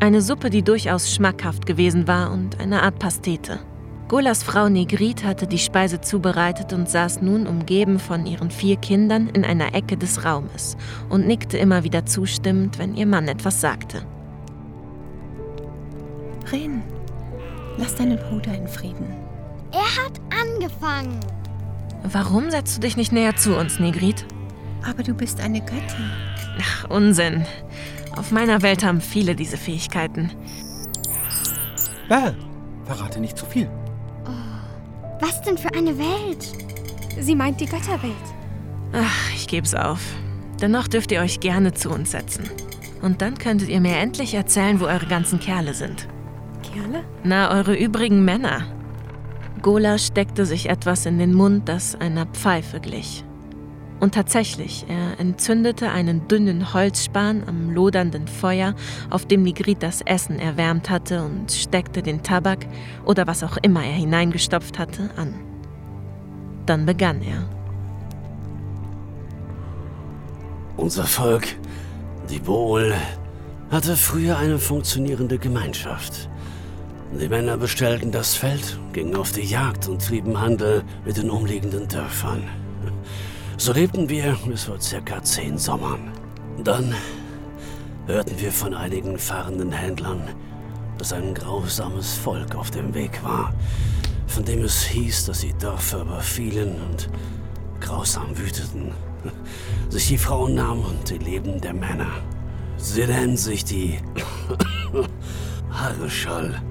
Eine 0.00 0.20
Suppe, 0.20 0.50
die 0.50 0.62
durchaus 0.62 1.14
schmackhaft 1.14 1.64
gewesen 1.64 2.08
war 2.08 2.32
und 2.32 2.58
eine 2.58 2.82
Art 2.82 2.98
Pastete. 2.98 3.60
Golas 4.08 4.42
Frau 4.42 4.70
Negrit 4.70 5.22
hatte 5.22 5.46
die 5.46 5.58
Speise 5.58 6.00
zubereitet 6.00 6.72
und 6.72 6.88
saß 6.88 7.20
nun 7.20 7.46
umgeben 7.46 7.98
von 7.98 8.24
ihren 8.24 8.50
vier 8.50 8.78
Kindern 8.78 9.28
in 9.28 9.44
einer 9.44 9.74
Ecke 9.74 9.98
des 9.98 10.24
Raumes 10.24 10.78
und 11.10 11.26
nickte 11.26 11.58
immer 11.58 11.84
wieder 11.84 12.06
zustimmend, 12.06 12.78
wenn 12.78 12.94
ihr 12.94 13.04
Mann 13.04 13.28
etwas 13.28 13.60
sagte. 13.60 14.00
Ren, 16.50 16.82
lass 17.76 17.96
deinen 17.96 18.16
Bruder 18.16 18.54
in 18.54 18.66
Frieden. 18.66 19.14
Er 19.72 20.04
hat 20.04 20.18
angefangen. 20.32 21.20
Warum 22.02 22.50
setzt 22.50 22.78
du 22.78 22.80
dich 22.80 22.96
nicht 22.96 23.12
näher 23.12 23.36
zu 23.36 23.58
uns, 23.58 23.78
Negrit? 23.78 24.24
Aber 24.88 25.02
du 25.02 25.12
bist 25.12 25.38
eine 25.38 25.60
Göttin. 25.60 26.10
Ach, 26.58 26.88
Unsinn. 26.88 27.44
Auf 28.16 28.30
meiner 28.30 28.62
Welt 28.62 28.82
haben 28.82 29.02
viele 29.02 29.36
diese 29.36 29.58
Fähigkeiten. 29.58 30.30
Val, 32.08 32.34
verrate 32.86 33.20
nicht 33.20 33.36
zu 33.36 33.44
viel. 33.44 33.68
Was 35.20 35.42
denn 35.42 35.58
für 35.58 35.72
eine 35.74 35.98
Welt? 35.98 36.48
Sie 37.18 37.34
meint 37.34 37.60
die 37.60 37.66
Götterwelt. 37.66 38.14
Ach, 38.92 39.30
ich 39.34 39.48
geb's 39.48 39.74
auf. 39.74 40.00
Dennoch 40.60 40.88
dürft 40.88 41.12
ihr 41.12 41.20
euch 41.20 41.40
gerne 41.40 41.72
zu 41.72 41.90
uns 41.90 42.12
setzen. 42.12 42.44
Und 43.02 43.22
dann 43.22 43.38
könntet 43.38 43.68
ihr 43.68 43.80
mir 43.80 43.96
endlich 43.96 44.34
erzählen, 44.34 44.80
wo 44.80 44.86
eure 44.86 45.06
ganzen 45.06 45.38
Kerle 45.40 45.74
sind. 45.74 46.08
Kerle? 46.62 47.04
Na, 47.22 47.50
eure 47.50 47.76
übrigen 47.76 48.24
Männer. 48.24 48.62
Gola 49.62 49.98
steckte 49.98 50.46
sich 50.46 50.68
etwas 50.68 51.06
in 51.06 51.18
den 51.18 51.34
Mund, 51.34 51.68
das 51.68 51.96
einer 51.96 52.26
Pfeife 52.26 52.80
glich. 52.80 53.24
Und 54.00 54.14
tatsächlich, 54.14 54.86
er 54.88 55.18
entzündete 55.18 55.90
einen 55.90 56.28
dünnen 56.28 56.72
Holzspan 56.72 57.42
am 57.46 57.70
lodernden 57.70 58.28
Feuer, 58.28 58.74
auf 59.10 59.26
dem 59.26 59.42
Nigrit 59.42 59.82
das 59.82 60.02
Essen 60.02 60.38
erwärmt 60.38 60.88
hatte, 60.88 61.24
und 61.24 61.50
steckte 61.50 62.02
den 62.02 62.22
Tabak 62.22 62.66
oder 63.04 63.26
was 63.26 63.42
auch 63.42 63.56
immer 63.62 63.84
er 63.84 63.92
hineingestopft 63.92 64.78
hatte, 64.78 65.10
an. 65.16 65.34
Dann 66.66 66.86
begann 66.86 67.22
er. 67.22 67.48
Unser 70.76 71.04
Volk, 71.04 71.56
die 72.30 72.38
Bohl, 72.38 72.94
hatte 73.70 73.96
früher 73.96 74.38
eine 74.38 74.58
funktionierende 74.58 75.38
Gemeinschaft. 75.38 76.28
Die 77.18 77.28
Männer 77.28 77.56
bestellten 77.56 78.12
das 78.12 78.34
Feld, 78.34 78.78
gingen 78.92 79.16
auf 79.16 79.32
die 79.32 79.42
Jagd 79.42 79.88
und 79.88 80.06
trieben 80.06 80.40
Handel 80.40 80.84
mit 81.04 81.16
den 81.16 81.30
umliegenden 81.30 81.88
Dörfern. 81.88 82.44
So 83.60 83.72
lebten 83.72 84.08
wir 84.08 84.38
bis 84.46 84.64
vor 84.64 84.80
circa 84.80 85.20
zehn 85.24 85.58
Sommern. 85.58 86.12
Dann 86.62 86.94
hörten 88.06 88.38
wir 88.38 88.52
von 88.52 88.72
einigen 88.72 89.18
fahrenden 89.18 89.72
Händlern, 89.72 90.22
dass 90.96 91.12
ein 91.12 91.34
grausames 91.34 92.14
Volk 92.14 92.54
auf 92.54 92.70
dem 92.70 92.94
Weg 92.94 93.20
war, 93.24 93.52
von 94.28 94.44
dem 94.44 94.62
es 94.62 94.84
hieß, 94.84 95.26
dass 95.26 95.40
sie 95.40 95.52
Dörfer 95.54 96.02
überfielen 96.02 96.76
und 96.88 97.10
grausam 97.80 98.38
wüteten, 98.38 98.92
sich 99.88 100.06
die 100.06 100.18
Frauen 100.18 100.54
nahmen 100.54 100.84
und 100.84 101.10
die 101.10 101.18
Leben 101.18 101.60
der 101.60 101.74
Männer. 101.74 102.12
Sie 102.76 103.04
nennen 103.04 103.36
sich 103.36 103.64
die 103.64 103.98
Hareschall. 105.72 106.62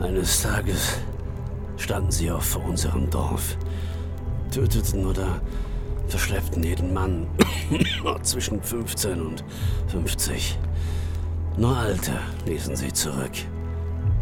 Eines 0.00 0.42
Tages 0.42 0.98
standen 1.76 2.12
sie 2.12 2.30
auch 2.30 2.40
vor 2.40 2.64
unserem 2.64 3.10
Dorf, 3.10 3.56
töteten 4.52 5.06
oder 5.06 5.40
verschleppten 6.08 6.62
jeden 6.62 6.92
Mann 6.92 7.26
zwischen 8.22 8.62
15 8.62 9.20
und 9.20 9.44
50. 9.88 10.58
Nur 11.56 11.76
Alte 11.76 12.12
ließen 12.46 12.76
sie 12.76 12.92
zurück. 12.92 13.32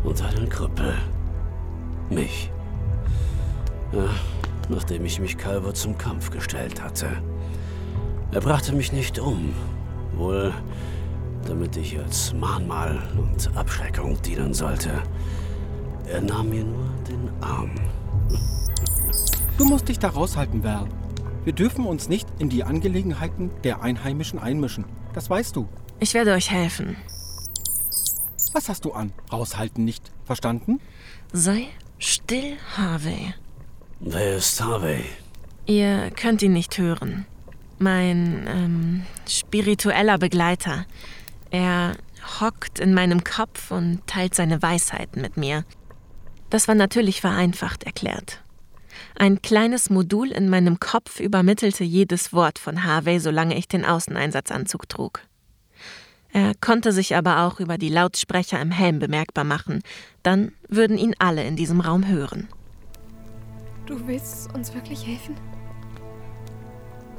Und 0.05 0.23
einen 0.23 0.49
Krüppel. 0.49 0.95
Mich. 2.09 2.51
Ja, 3.93 4.09
nachdem 4.69 5.05
ich 5.05 5.21
mich 5.21 5.37
Calvo 5.37 5.73
zum 5.73 5.99
Kampf 5.99 6.31
gestellt 6.31 6.83
hatte. 6.83 7.09
Er 8.33 8.41
brachte 8.41 8.73
mich 8.73 8.93
nicht 8.93 9.19
um. 9.19 9.53
Wohl, 10.17 10.53
damit 11.47 11.77
ich 11.77 11.99
als 11.99 12.33
Mahnmal 12.33 12.99
und 13.17 13.57
Abschreckung 13.57 14.21
dienen 14.23 14.55
sollte. 14.55 14.91
Er 16.07 16.21
nahm 16.21 16.51
mir 16.51 16.65
nur 16.65 16.87
den 17.09 17.31
Arm. 17.41 17.71
Du 19.61 19.67
musst 19.67 19.91
dich 19.91 19.99
da 19.99 20.09
raushalten, 20.09 20.65
Val. 20.65 20.89
Wir 21.45 21.53
dürfen 21.53 21.85
uns 21.85 22.09
nicht 22.09 22.27
in 22.39 22.49
die 22.49 22.65
Angelegenheiten 22.65 23.51
der 23.63 23.83
Einheimischen 23.83 24.39
einmischen. 24.39 24.87
Das 25.13 25.29
weißt 25.29 25.55
du. 25.55 25.69
Ich 25.99 26.15
werde 26.15 26.33
euch 26.33 26.51
helfen. 26.51 26.97
Was 28.55 28.71
hast 28.71 28.87
du 28.87 28.93
an? 28.93 29.13
Raushalten 29.31 29.85
nicht. 29.85 30.13
Verstanden? 30.25 30.81
Sei 31.35 31.67
still, 31.99 32.57
Harvey. 32.75 33.35
Wer 33.99 34.37
ist 34.37 34.65
Harvey? 34.65 35.05
Ihr 35.67 36.11
könnt 36.13 36.41
ihn 36.41 36.55
nicht 36.55 36.79
hören. 36.79 37.27
Mein 37.79 38.47
ähm, 38.49 39.03
spiritueller 39.29 40.17
Begleiter. 40.17 40.87
Er 41.51 41.99
hockt 42.41 42.79
in 42.79 42.95
meinem 42.95 43.25
Kopf 43.25 43.71
und 43.73 44.07
teilt 44.07 44.35
seine 44.35 44.63
Weisheiten 44.63 45.21
mit 45.21 45.37
mir. 45.37 45.67
Das 46.49 46.67
war 46.67 46.75
natürlich 46.75 47.21
vereinfacht 47.21 47.85
erklärt. 47.85 48.43
Ein 49.21 49.43
kleines 49.43 49.91
Modul 49.91 50.31
in 50.31 50.49
meinem 50.49 50.81
Kopf 50.81 51.21
übermittelte 51.21 51.85
jedes 51.85 52.33
Wort 52.33 52.59
von 52.59 52.85
Harvey, 52.85 53.21
solange 53.21 53.55
ich 53.55 53.69
den 53.69 53.85
Außeneinsatzanzug 53.85 54.89
trug. 54.89 55.21
Er 56.33 56.55
konnte 56.59 56.91
sich 56.91 57.15
aber 57.15 57.43
auch 57.43 57.61
über 57.61 57.77
die 57.77 57.91
Lautsprecher 57.91 58.59
im 58.63 58.71
Helm 58.71 58.99
bemerkbar 58.99 59.45
machen. 59.45 59.83
Dann 60.23 60.53
würden 60.71 60.97
ihn 60.97 61.15
alle 61.19 61.45
in 61.45 61.55
diesem 61.55 61.81
Raum 61.83 62.09
hören. 62.09 62.49
Du 63.85 64.07
willst 64.07 64.55
uns 64.55 64.73
wirklich 64.73 65.07
helfen? 65.07 65.35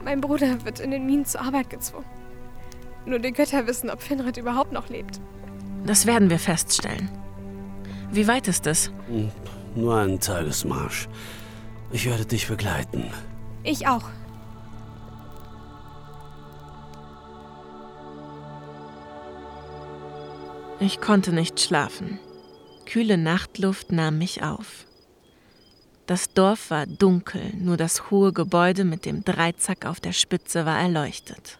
Mein 0.03 0.21
Bruder 0.21 0.65
wird 0.65 0.79
in 0.79 0.89
den 0.89 1.05
Minen 1.05 1.25
zur 1.25 1.41
Arbeit 1.41 1.69
gezwungen. 1.69 2.07
Nur 3.05 3.19
die 3.19 3.31
Götter 3.31 3.67
wissen, 3.67 3.91
ob 3.91 4.01
Finrad 4.01 4.37
überhaupt 4.37 4.71
noch 4.71 4.89
lebt. 4.89 5.21
Das 5.85 6.07
werden 6.07 6.31
wir 6.31 6.39
feststellen. 6.39 7.11
Wie 8.11 8.27
weit 8.27 8.47
ist 8.47 8.65
es? 8.65 8.91
Nur 9.75 9.97
ein 9.97 10.19
Tagesmarsch. 10.19 11.07
Ich 11.93 12.05
werde 12.05 12.25
dich 12.25 12.47
begleiten. 12.47 13.11
Ich 13.63 13.87
auch. 13.87 14.09
Ich 20.79 21.01
konnte 21.01 21.31
nicht 21.33 21.59
schlafen. 21.59 22.19
Kühle 22.85 23.17
Nachtluft 23.17 23.91
nahm 23.91 24.17
mich 24.17 24.41
auf. 24.41 24.85
Das 26.07 26.33
Dorf 26.33 26.71
war 26.71 26.87
dunkel, 26.87 27.53
nur 27.55 27.77
das 27.77 28.09
hohe 28.09 28.33
Gebäude 28.33 28.83
mit 28.83 29.05
dem 29.05 29.23
Dreizack 29.23 29.85
auf 29.85 29.99
der 29.99 30.13
Spitze 30.13 30.65
war 30.65 30.79
erleuchtet. 30.79 31.59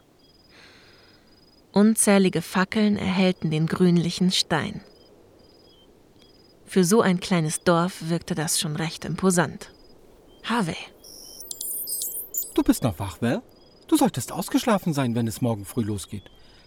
Unzählige 1.71 2.41
Fackeln 2.41 2.97
erhellten 2.97 3.51
den 3.51 3.67
grünlichen 3.67 4.31
Stein. 4.31 4.81
Für 6.65 6.83
so 6.83 7.01
ein 7.01 7.19
kleines 7.19 7.63
Dorf 7.63 8.09
wirkte 8.09 8.33
das 8.33 8.59
schon 8.59 8.75
recht 8.75 9.05
imposant. 9.05 9.71
Harvey. 10.43 10.77
Du 12.53 12.63
bist 12.63 12.83
noch 12.83 12.99
wach, 12.99 13.21
Val? 13.21 13.41
Du 13.87 13.97
solltest 13.97 14.31
ausgeschlafen 14.31 14.93
sein, 14.93 15.15
wenn 15.15 15.27
es 15.27 15.41
morgen 15.41 15.65
früh 15.65 15.83
losgeht. 15.83 16.23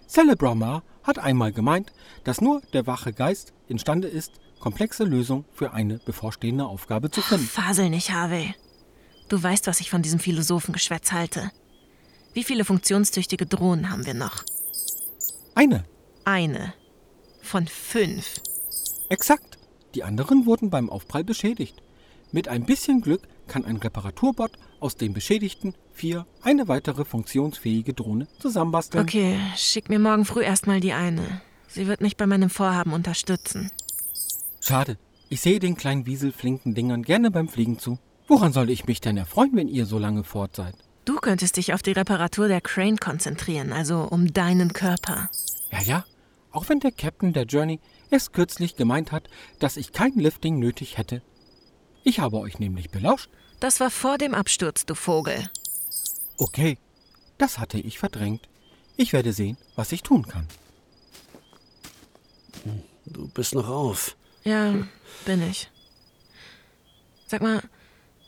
Celebromar 0.08 0.82
hat 1.02 1.18
einmal 1.18 1.52
gemeint, 1.52 1.92
dass 2.24 2.40
nur 2.40 2.60
der 2.72 2.86
wache 2.86 3.12
Geist 3.12 3.52
imstande 3.68 4.08
ist, 4.08 4.32
komplexe 4.60 5.04
Lösungen 5.04 5.44
für 5.52 5.72
eine 5.72 5.98
bevorstehende 5.98 6.66
Aufgabe 6.66 7.10
zu 7.10 7.20
finden. 7.20 7.46
Fasel 7.46 7.90
nicht, 7.90 8.10
Harvey. 8.10 8.54
Du 9.28 9.42
weißt, 9.42 9.66
was 9.66 9.80
ich 9.80 9.90
von 9.90 10.02
diesem 10.02 10.20
Philosophengeschwätz 10.20 11.12
halte. 11.12 11.50
Wie 12.34 12.44
viele 12.44 12.64
funktionstüchtige 12.64 13.46
Drohnen 13.46 13.90
haben 13.90 14.06
wir 14.06 14.14
noch? 14.14 14.44
Eine. 15.54 15.84
Eine. 16.24 16.74
Von 17.42 17.66
fünf. 17.66 18.40
Exakt. 19.08 19.58
Die 19.94 20.02
anderen 20.02 20.46
wurden 20.46 20.70
beim 20.70 20.90
Aufprall 20.90 21.24
beschädigt. 21.24 21.82
Mit 22.32 22.48
ein 22.48 22.64
bisschen 22.64 23.00
Glück 23.00 23.28
kann 23.46 23.64
ein 23.64 23.76
Reparaturbot 23.76 24.52
aus 24.80 24.96
den 24.96 25.14
beschädigten 25.14 25.74
vier 25.92 26.26
eine 26.42 26.68
weitere 26.68 27.04
funktionsfähige 27.04 27.94
Drohne 27.94 28.26
zusammenbasteln. 28.38 29.02
Okay, 29.02 29.38
schick 29.56 29.88
mir 29.88 29.98
morgen 29.98 30.24
früh 30.24 30.42
erstmal 30.42 30.80
die 30.80 30.92
eine. 30.92 31.40
Sie 31.68 31.86
wird 31.86 32.00
mich 32.00 32.16
bei 32.16 32.26
meinem 32.26 32.50
Vorhaben 32.50 32.92
unterstützen. 32.92 33.70
Schade. 34.60 34.96
Ich 35.28 35.40
sehe 35.40 35.58
den 35.58 35.76
kleinen 35.76 36.06
wieselflinken 36.06 36.74
Dingern 36.74 37.02
gerne 37.02 37.30
beim 37.30 37.48
Fliegen 37.48 37.78
zu. 37.78 37.98
Woran 38.28 38.52
soll 38.52 38.70
ich 38.70 38.86
mich 38.86 39.00
denn 39.00 39.16
erfreuen, 39.16 39.50
wenn 39.54 39.68
ihr 39.68 39.86
so 39.86 39.98
lange 39.98 40.24
fort 40.24 40.54
seid? 40.54 40.74
Du 41.04 41.16
könntest 41.16 41.56
dich 41.56 41.74
auf 41.74 41.82
die 41.82 41.92
Reparatur 41.92 42.48
der 42.48 42.60
Crane 42.60 42.96
konzentrieren, 42.96 43.72
also 43.72 44.02
um 44.02 44.32
deinen 44.32 44.72
Körper. 44.72 45.28
Ja, 45.70 45.82
ja. 45.82 46.04
Auch 46.50 46.68
wenn 46.68 46.80
der 46.80 46.92
Captain 46.92 47.32
der 47.32 47.44
Journey 47.44 47.80
erst 48.10 48.32
kürzlich 48.32 48.76
gemeint 48.76 49.12
hat, 49.12 49.28
dass 49.58 49.76
ich 49.76 49.92
kein 49.92 50.12
Lifting 50.14 50.58
nötig 50.58 50.96
hätte. 50.96 51.20
Ich 52.04 52.20
habe 52.20 52.38
euch 52.38 52.58
nämlich 52.58 52.90
belauscht. 52.90 53.28
Das 53.60 53.80
war 53.80 53.90
vor 53.90 54.18
dem 54.18 54.34
Absturz, 54.34 54.84
du 54.84 54.94
Vogel. 54.94 55.50
Okay, 56.36 56.78
das 57.38 57.58
hatte 57.58 57.78
ich 57.78 57.98
verdrängt. 57.98 58.48
Ich 58.96 59.12
werde 59.12 59.32
sehen, 59.32 59.56
was 59.74 59.90
ich 59.90 60.02
tun 60.02 60.26
kann. 60.26 60.46
Du 63.06 63.28
bist 63.28 63.54
noch 63.54 63.68
auf. 63.68 64.16
Ja, 64.44 64.74
bin 65.24 65.42
ich. 65.50 65.70
Sag 67.26 67.42
mal, 67.42 67.62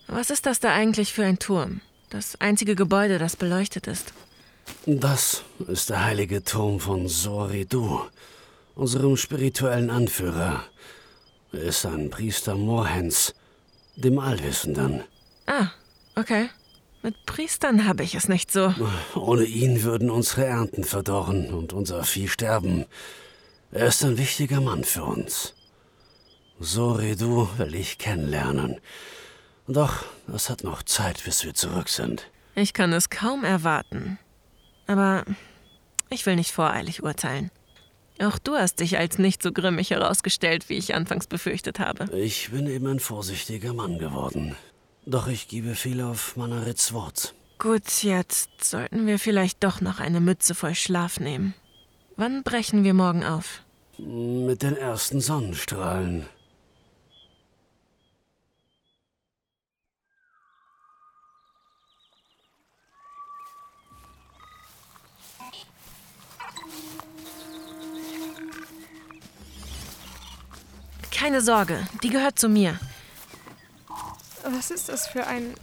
was 0.09 0.31
ist 0.31 0.47
das 0.47 0.59
da 0.59 0.73
eigentlich 0.73 1.13
für 1.13 1.25
ein 1.25 1.39
Turm? 1.39 1.81
Das 2.11 2.41
einzige 2.41 2.75
Gebäude, 2.75 3.19
das 3.19 3.37
beleuchtet 3.37 3.87
ist. 3.87 4.13
Das 4.87 5.43
ist 5.69 5.91
der 5.91 6.05
heilige 6.05 6.43
Turm 6.43 6.81
von 6.81 7.09
Soridu, 7.09 8.01
unserem 8.75 9.17
spirituellen 9.17 9.91
Anführer. 9.91 10.65
Er 11.53 11.63
ist 11.63 11.85
ein 11.85 12.11
Priester 12.11 12.55
Morhens, 12.55 13.35
dem 13.97 14.19
Allwissenden. 14.19 15.03
Ah, 15.47 15.69
okay. 16.15 16.49
Mit 17.03 17.25
Priestern 17.25 17.87
habe 17.87 18.03
ich 18.03 18.15
es 18.15 18.29
nicht 18.29 18.51
so. 18.51 18.75
Ohne 19.15 19.45
ihn 19.45 19.83
würden 19.83 20.11
unsere 20.11 20.45
Ernten 20.45 20.85
verdorren 20.85 21.53
und 21.55 21.73
unser 21.73 22.05
Vieh 22.05 22.29
sterben. 22.29 22.85
Er 23.71 23.87
ist 23.87 24.05
ein 24.05 24.19
wichtiger 24.19 24.61
Mann 24.61 24.85
für 24.85 25.05
uns. 25.05 25.55
Soridu 26.59 27.49
will 27.59 27.75
ich 27.75 27.99
kennenlernen. 27.99 28.81
Doch 29.69 30.05
es 30.35 30.49
hat 30.49 30.65
noch 30.65 30.83
Zeit, 30.83 31.23
bis 31.25 31.45
wir 31.45 31.55
zurück 31.55 31.89
sind. 31.89 32.31
Ich 32.55 32.73
kann 32.73 32.93
es 32.93 33.11
kaum 33.11 33.45
erwarten. 33.45 34.19
Aber 34.87 35.25
ich 36.09 36.25
will 36.25 36.37
nicht 36.37 36.53
voreilig 36.53 37.03
urteilen. 37.03 37.51
Auch 38.19 38.39
du 38.39 38.55
hast 38.55 38.81
dich 38.81 38.99
als 38.99 39.19
nicht 39.19 39.43
so 39.43 39.53
grimmig 39.53 39.91
herausgestellt, 39.91 40.69
wie 40.69 40.75
ich 40.75 40.95
anfangs 40.95 41.27
befürchtet 41.27 41.79
habe. 41.79 42.17
Ich 42.17 42.51
bin 42.51 42.67
eben 42.67 42.87
ein 42.87 43.01
vorsichtiger 43.01 43.75
Mann 43.75 43.99
geworden. 43.99 44.57
Doch 45.05 45.29
ich 45.29 45.49
gebe 45.49 45.75
viel 45.75 46.01
auf 46.01 46.37
Manarits 46.37 46.93
Wort. 46.93 47.35
Gut, 47.59 48.03
jetzt 48.03 48.65
sollten 48.65 49.07
wir 49.07 49.19
vielleicht 49.19 49.63
doch 49.65 49.81
noch 49.81 50.01
eine 50.01 50.21
Mütze 50.21 50.55
voll 50.55 50.75
Schlaf 50.75 51.21
nehmen. 51.21 51.55
Wann 52.17 52.43
brechen 52.43 52.85
wir 52.85 52.95
morgen 52.95 53.25
auf? 53.25 53.63
Mit 53.99 54.63
den 54.63 54.77
ersten 54.77 55.21
Sonnenstrahlen. 55.21 56.27
Keine 71.27 71.43
Sorge, 71.43 71.85
die 72.05 72.11
gehört 72.11 72.39
zu 72.39 72.49
mir. 72.49 72.79
Was 74.45 74.71
ist 74.71 74.89
das 74.89 75.09
für 75.09 75.27
ein 75.27 75.55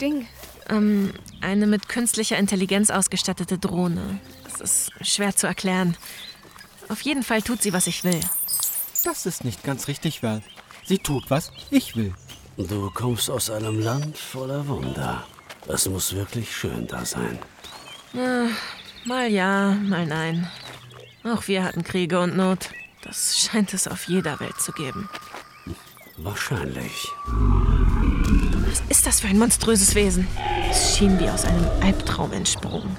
Ding? 0.00 0.28
Ähm, 0.68 1.12
eine 1.40 1.66
mit 1.66 1.88
künstlicher 1.88 2.38
Intelligenz 2.38 2.90
ausgestattete 2.90 3.58
Drohne. 3.58 4.20
Das 4.44 4.60
ist 4.60 4.92
schwer 5.04 5.34
zu 5.34 5.48
erklären. 5.48 5.96
Auf 6.88 7.00
jeden 7.00 7.24
Fall 7.24 7.42
tut 7.42 7.60
sie, 7.60 7.72
was 7.72 7.88
ich 7.88 8.04
will. 8.04 8.20
Das 9.02 9.26
ist 9.26 9.42
nicht 9.42 9.64
ganz 9.64 9.88
richtig, 9.88 10.22
Val. 10.22 10.44
Sie 10.84 10.98
tut, 10.98 11.28
was 11.28 11.50
ich 11.72 11.96
will. 11.96 12.14
Du 12.56 12.88
kommst 12.94 13.30
aus 13.30 13.50
einem 13.50 13.80
Land 13.80 14.16
voller 14.16 14.68
Wunder. 14.68 15.26
Es 15.66 15.88
muss 15.88 16.14
wirklich 16.14 16.54
schön 16.54 16.86
da 16.86 17.04
sein. 17.04 17.36
Äh, 18.14 18.46
mal 19.08 19.26
ja, 19.26 19.72
mal 19.72 20.06
nein. 20.06 20.48
Auch 21.24 21.48
wir 21.48 21.64
hatten 21.64 21.82
Kriege 21.82 22.20
und 22.20 22.36
Not. 22.36 22.70
Das 23.02 23.38
scheint 23.38 23.72
es 23.72 23.88
auf 23.88 24.08
jeder 24.08 24.38
Welt 24.40 24.60
zu 24.60 24.72
geben. 24.72 25.08
Wahrscheinlich. 26.18 27.08
Was 28.68 28.82
ist 28.90 29.06
das 29.06 29.20
für 29.20 29.28
ein 29.28 29.38
monströses 29.38 29.94
Wesen? 29.94 30.26
Es 30.70 30.96
schien 30.96 31.18
wie 31.18 31.30
aus 31.30 31.44
einem 31.44 31.66
Albtraum 31.80 32.32
entsprungen. 32.32 32.96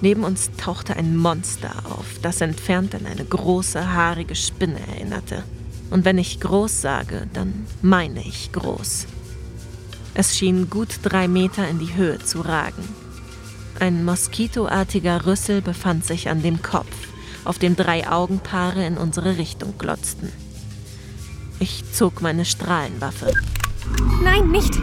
Neben 0.00 0.24
uns 0.24 0.50
tauchte 0.56 0.94
ein 0.94 1.16
Monster 1.16 1.72
auf, 1.90 2.06
das 2.22 2.40
entfernt 2.40 2.94
an 2.94 3.06
eine 3.06 3.24
große, 3.24 3.92
haarige 3.92 4.36
Spinne 4.36 4.78
erinnerte. 4.86 5.42
Und 5.90 6.04
wenn 6.04 6.18
ich 6.18 6.38
groß 6.38 6.82
sage, 6.82 7.26
dann 7.32 7.66
meine 7.80 8.20
ich 8.20 8.52
groß. 8.52 9.06
Es 10.14 10.36
schien 10.36 10.68
gut 10.68 11.00
drei 11.02 11.28
Meter 11.28 11.66
in 11.66 11.78
die 11.78 11.94
Höhe 11.94 12.18
zu 12.18 12.42
ragen. 12.42 12.86
Ein 13.80 14.04
moskitoartiger 14.04 15.24
Rüssel 15.24 15.62
befand 15.62 16.04
sich 16.04 16.28
an 16.28 16.42
dem 16.42 16.62
Kopf, 16.62 16.94
auf 17.44 17.58
dem 17.58 17.76
drei 17.76 18.08
Augenpaare 18.08 18.84
in 18.86 18.96
unsere 18.96 19.38
Richtung 19.38 19.76
glotzten. 19.78 20.32
Ich 21.60 21.82
zog 21.92 22.20
meine 22.20 22.44
Strahlenwaffe. 22.44 23.32
Nein, 24.22 24.50
nicht! 24.50 24.74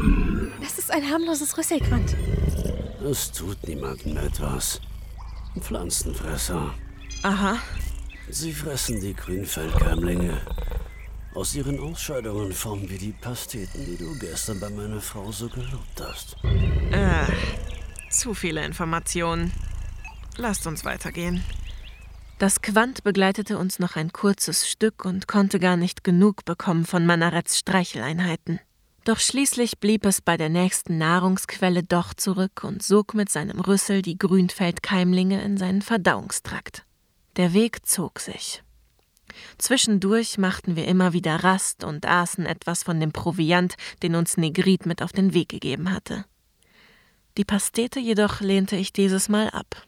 Das 0.62 0.78
ist 0.78 0.92
ein 0.92 1.10
harmloses 1.10 1.58
Rüsselquant. 1.58 2.16
Es 3.10 3.32
tut 3.32 3.68
niemandem 3.68 4.18
etwas. 4.18 4.82
Pflanzenfresser. 5.60 6.74
Aha. 7.24 7.58
Sie 8.30 8.52
fressen 8.52 9.00
die 9.00 9.14
Grünfeldkeimlinge. 9.14 10.42
Aus 11.36 11.54
ihren 11.54 11.80
Ausscheidungen 11.80 12.52
formen 12.54 12.90
wir 12.90 12.98
die 12.98 13.12
Pasteten, 13.12 13.86
die 13.86 13.98
du 13.98 14.18
gestern 14.18 14.60
bei 14.60 14.70
meiner 14.70 15.02
Frau 15.02 15.32
so 15.32 15.50
gelobt 15.50 16.02
hast. 16.02 16.38
Äh, 16.92 17.26
zu 18.10 18.34
viele 18.34 18.66
Informationen. 18.66 19.52
Lasst 20.38 20.66
uns 20.66 20.84
weitergehen. 20.86 21.44
Das 22.38 22.62
Quant 22.62 23.04
begleitete 23.06 23.58
uns 23.58 23.80
noch 23.80 23.96
ein 23.96 24.12
kurzes 24.12 24.70
Stück 24.70 25.06
und 25.06 25.26
konnte 25.26 25.58
gar 25.58 25.78
nicht 25.78 26.04
genug 26.04 26.44
bekommen 26.44 26.86
von 26.86 27.06
Manarets 27.06 27.58
Streicheleinheiten. 27.58 28.60
Doch 29.06 29.20
schließlich 29.20 29.80
blieb 29.80 30.06
es 30.06 30.22
bei 30.22 30.36
der 30.36 30.50
nächsten 30.50 30.98
Nahrungsquelle 30.98 31.84
doch 31.84 32.14
zurück 32.14 32.64
und 32.66 32.84
sog 32.84 33.14
mit 33.14 33.30
seinem 33.30 33.62
Rüssel 33.62 34.02
die 34.02 34.18
Grünfeldkeimlinge 34.18 35.42
in 35.44 35.56
seinen 35.58 35.82
Verdauungstrakt. 35.82 36.84
Der 37.38 37.54
Weg 37.54 37.86
zog 37.86 38.20
sich. 38.20 38.64
Zwischendurch 39.58 40.38
machten 40.38 40.76
wir 40.76 40.88
immer 40.88 41.14
wieder 41.14 41.36
Rast 41.38 41.86
und 41.86 42.06
aßen 42.06 42.46
etwas 42.46 42.84
von 42.84 43.00
dem 43.00 43.14
Proviant, 43.14 43.76
den 44.04 44.16
uns 44.16 44.36
Negrit 44.36 44.86
mit 44.86 45.02
auf 45.02 45.14
den 45.14 45.34
Weg 45.34 45.50
gegeben 45.50 45.92
hatte. 45.92 46.26
Die 47.38 47.46
Pastete 47.46 48.00
jedoch 48.00 48.42
lehnte 48.42 48.76
ich 48.76 48.92
dieses 48.92 49.30
Mal 49.30 49.50
ab. 49.52 49.86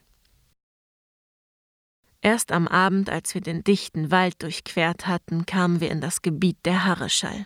Erst 2.22 2.52
am 2.52 2.68
Abend, 2.68 3.10
als 3.10 3.34
wir 3.34 3.42
den 3.42 3.64
dichten 3.64 4.12
Wald 4.12 4.42
durchquert 4.42 5.08
hatten, 5.08 5.46
kamen 5.46 5.80
wir 5.80 5.92
in 5.92 6.02
das 6.02 6.22
Gebiet 6.22 6.58
der 6.66 6.86
Harreschall. 6.86 7.46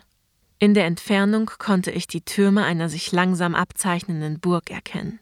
In 0.58 0.74
der 0.74 0.86
Entfernung 0.86 1.50
konnte 1.58 1.90
ich 1.90 2.06
die 2.06 2.24
Türme 2.24 2.64
einer 2.64 2.88
sich 2.88 3.12
langsam 3.12 3.54
abzeichnenden 3.54 4.40
Burg 4.40 4.70
erkennen. 4.70 5.18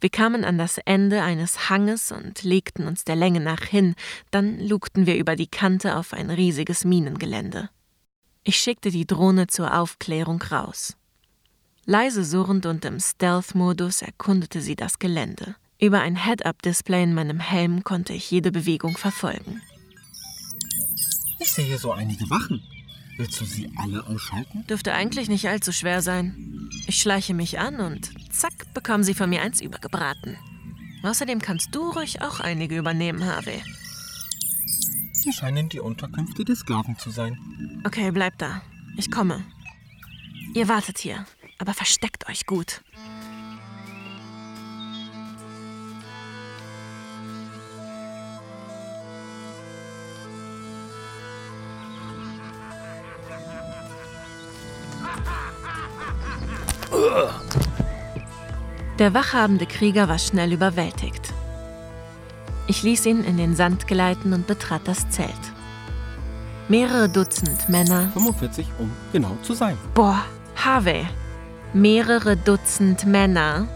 Wir 0.00 0.10
kamen 0.10 0.44
an 0.44 0.58
das 0.58 0.78
Ende 0.78 1.22
eines 1.22 1.68
Hanges 1.68 2.12
und 2.12 2.42
legten 2.42 2.86
uns 2.86 3.04
der 3.04 3.16
Länge 3.16 3.40
nach 3.40 3.64
hin, 3.64 3.94
dann 4.30 4.60
lugten 4.60 5.06
wir 5.06 5.16
über 5.16 5.36
die 5.36 5.48
Kante 5.48 5.96
auf 5.96 6.12
ein 6.12 6.30
riesiges 6.30 6.84
Minengelände. 6.84 7.68
Ich 8.44 8.56
schickte 8.56 8.90
die 8.90 9.06
Drohne 9.06 9.46
zur 9.46 9.76
Aufklärung 9.76 10.40
raus. 10.42 10.96
Leise 11.86 12.24
surrend 12.24 12.66
und 12.66 12.84
im 12.84 13.00
Stealth-Modus 13.00 14.02
erkundete 14.02 14.60
sie 14.60 14.76
das 14.76 14.98
Gelände. 14.98 15.56
Über 15.80 16.00
ein 16.00 16.16
Head-Up-Display 16.16 17.02
in 17.02 17.14
meinem 17.14 17.40
Helm 17.40 17.84
konnte 17.84 18.12
ich 18.12 18.30
jede 18.30 18.52
Bewegung 18.52 18.96
verfolgen. 18.96 19.60
Ich 21.40 21.52
sehe 21.52 21.78
so 21.78 21.92
einige 21.92 22.28
Wachen. 22.30 22.62
Willst 23.16 23.40
du 23.40 23.44
sie 23.44 23.70
alle 23.76 24.04
ausschalten? 24.06 24.66
Dürfte 24.66 24.92
eigentlich 24.92 25.28
nicht 25.28 25.48
allzu 25.48 25.72
schwer 25.72 26.02
sein. 26.02 26.68
Ich 26.86 27.00
schleiche 27.00 27.34
mich 27.34 27.58
an 27.58 27.80
und 27.80 28.10
zack, 28.32 28.72
bekommen 28.74 29.04
sie 29.04 29.14
von 29.14 29.30
mir 29.30 29.42
eins 29.42 29.60
übergebraten. 29.60 30.36
Außerdem 31.02 31.40
kannst 31.40 31.74
du 31.74 31.90
ruhig 31.90 32.22
auch 32.22 32.40
einige 32.40 32.76
übernehmen, 32.76 33.24
Harvey. 33.24 33.62
Hier 35.22 35.32
scheinen 35.32 35.68
die 35.68 35.80
Unterkünfte 35.80 36.44
der 36.44 36.56
Sklaven 36.56 36.98
zu 36.98 37.10
sein. 37.10 37.82
Okay, 37.86 38.10
bleibt 38.10 38.42
da. 38.42 38.62
Ich 38.96 39.10
komme. 39.10 39.44
Ihr 40.54 40.68
wartet 40.68 40.98
hier, 40.98 41.24
aber 41.58 41.74
versteckt 41.74 42.28
euch 42.28 42.46
gut. 42.46 42.82
Der 58.98 59.12
wachhabende 59.12 59.66
Krieger 59.66 60.08
war 60.08 60.18
schnell 60.18 60.52
überwältigt. 60.52 61.32
Ich 62.68 62.84
ließ 62.84 63.06
ihn 63.06 63.24
in 63.24 63.36
den 63.36 63.56
Sand 63.56 63.88
gleiten 63.88 64.32
und 64.32 64.46
betrat 64.46 64.82
das 64.84 65.10
Zelt. 65.10 65.30
Mehrere 66.68 67.08
Dutzend 67.08 67.68
Männer. 67.68 68.08
45, 68.12 68.68
um 68.78 68.90
genau 69.12 69.36
zu 69.42 69.54
sein. 69.54 69.76
Boah, 69.94 70.24
Harvey. 70.56 71.06
Mehrere 71.72 72.36
Dutzend 72.36 73.04
Männer. 73.04 73.66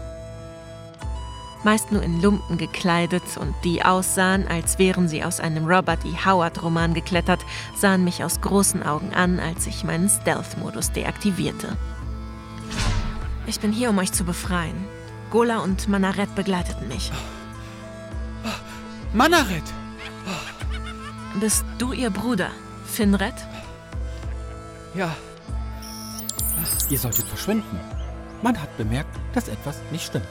Meist 1.65 1.91
nur 1.91 2.01
in 2.01 2.21
Lumpen 2.21 2.57
gekleidet 2.57 3.35
und 3.37 3.53
die 3.65 3.83
aussahen, 3.83 4.47
als 4.47 4.79
wären 4.79 5.09
sie 5.09 5.25
aus 5.25 5.41
einem 5.41 5.65
Robert 5.67 6.05
E. 6.05 6.13
Howard-Roman 6.25 6.93
geklettert, 6.93 7.41
sahen 7.75 8.05
mich 8.05 8.23
aus 8.23 8.39
großen 8.39 8.83
Augen 8.83 9.13
an, 9.13 9.41
als 9.41 9.67
ich 9.67 9.83
meinen 9.83 10.07
Stealth-Modus 10.07 10.93
deaktivierte. 10.93 11.75
Ich 13.45 13.59
bin 13.59 13.73
hier, 13.73 13.89
um 13.89 13.97
euch 13.97 14.13
zu 14.13 14.23
befreien. 14.23 14.87
Gola 15.29 15.59
und 15.59 15.87
Manaret 15.87 16.33
begleiteten 16.35 16.87
mich. 16.87 17.11
Manaret! 19.13 19.63
Bist 21.39 21.63
du 21.77 21.93
ihr 21.93 22.09
Bruder, 22.09 22.49
Finred? 22.85 23.35
Ja. 24.95 25.15
Ihr 26.89 26.97
solltet 26.97 27.27
verschwinden. 27.27 27.79
Man 28.41 28.59
hat 28.59 28.75
bemerkt, 28.77 29.15
dass 29.33 29.47
etwas 29.47 29.77
nicht 29.91 30.07
stimmt. 30.07 30.27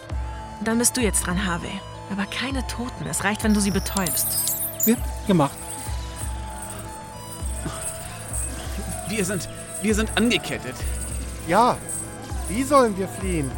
Dann 0.65 0.79
bist 0.79 0.97
du 0.97 1.01
jetzt 1.01 1.27
dran, 1.27 1.47
Harvey. 1.47 1.81
Aber 2.11 2.25
keine 2.27 2.67
Toten. 2.67 3.07
Es 3.07 3.23
reicht, 3.23 3.45
wenn 3.45 3.55
du 3.55 3.61
sie 3.61 3.71
betäubst. 3.71 4.27
Wird 4.85 4.99
gemacht. 5.27 5.57
Wir 9.09 9.25
sind. 9.25 9.49
Wir 9.83 9.95
sind 9.95 10.11
angekettet. 10.17 10.75
Ja. 11.47 11.77
Wie 12.49 12.65
sollen 12.65 12.97
wir 12.99 13.07
fliehen? 13.07 13.51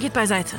Geht 0.00 0.12
beiseite. 0.12 0.56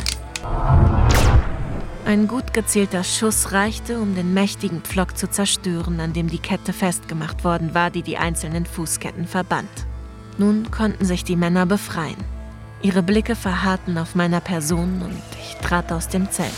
Ein 2.06 2.28
gut 2.28 2.54
gezielter 2.54 3.04
Schuss 3.04 3.52
reichte, 3.52 3.99
um 3.99 4.15
den 4.15 4.34
mächtigen 4.34 4.82
Pflock 4.82 5.17
zu 5.17 5.30
zerstören, 5.30 5.99
an 5.99 6.12
dem 6.12 6.28
die 6.28 6.39
Kette 6.39 6.73
festgemacht 6.73 7.43
worden 7.43 7.73
war, 7.73 7.91
die 7.91 8.02
die 8.02 8.17
einzelnen 8.17 8.65
Fußketten 8.65 9.28
verband. 9.28 9.69
Nun 10.38 10.71
konnten 10.71 11.06
sich 11.06 11.23
die 11.23 11.36
Männer 11.36 11.65
befreien. 11.65 12.17
Ihre 12.82 13.04
Blicke 13.04 13.36
verharrten 13.36 13.97
auf 13.97 14.15
meiner 14.15 14.39
Person 14.39 15.02
und 15.02 15.21
ich 15.39 15.56
trat 15.58 15.91
aus 15.91 16.08
dem 16.08 16.32
Zelt. 16.32 16.52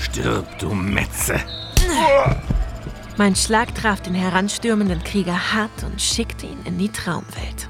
Stirb, 0.00 0.58
du 0.58 0.72
Metze! 0.72 1.40
Mein 3.18 3.34
Schlag 3.34 3.74
traf 3.74 4.00
den 4.00 4.14
heranstürmenden 4.14 5.02
Krieger 5.02 5.54
hart 5.54 5.84
und 5.84 6.00
schickte 6.00 6.46
ihn 6.46 6.58
in 6.64 6.78
die 6.78 6.90
Traumwelt. 6.90 7.68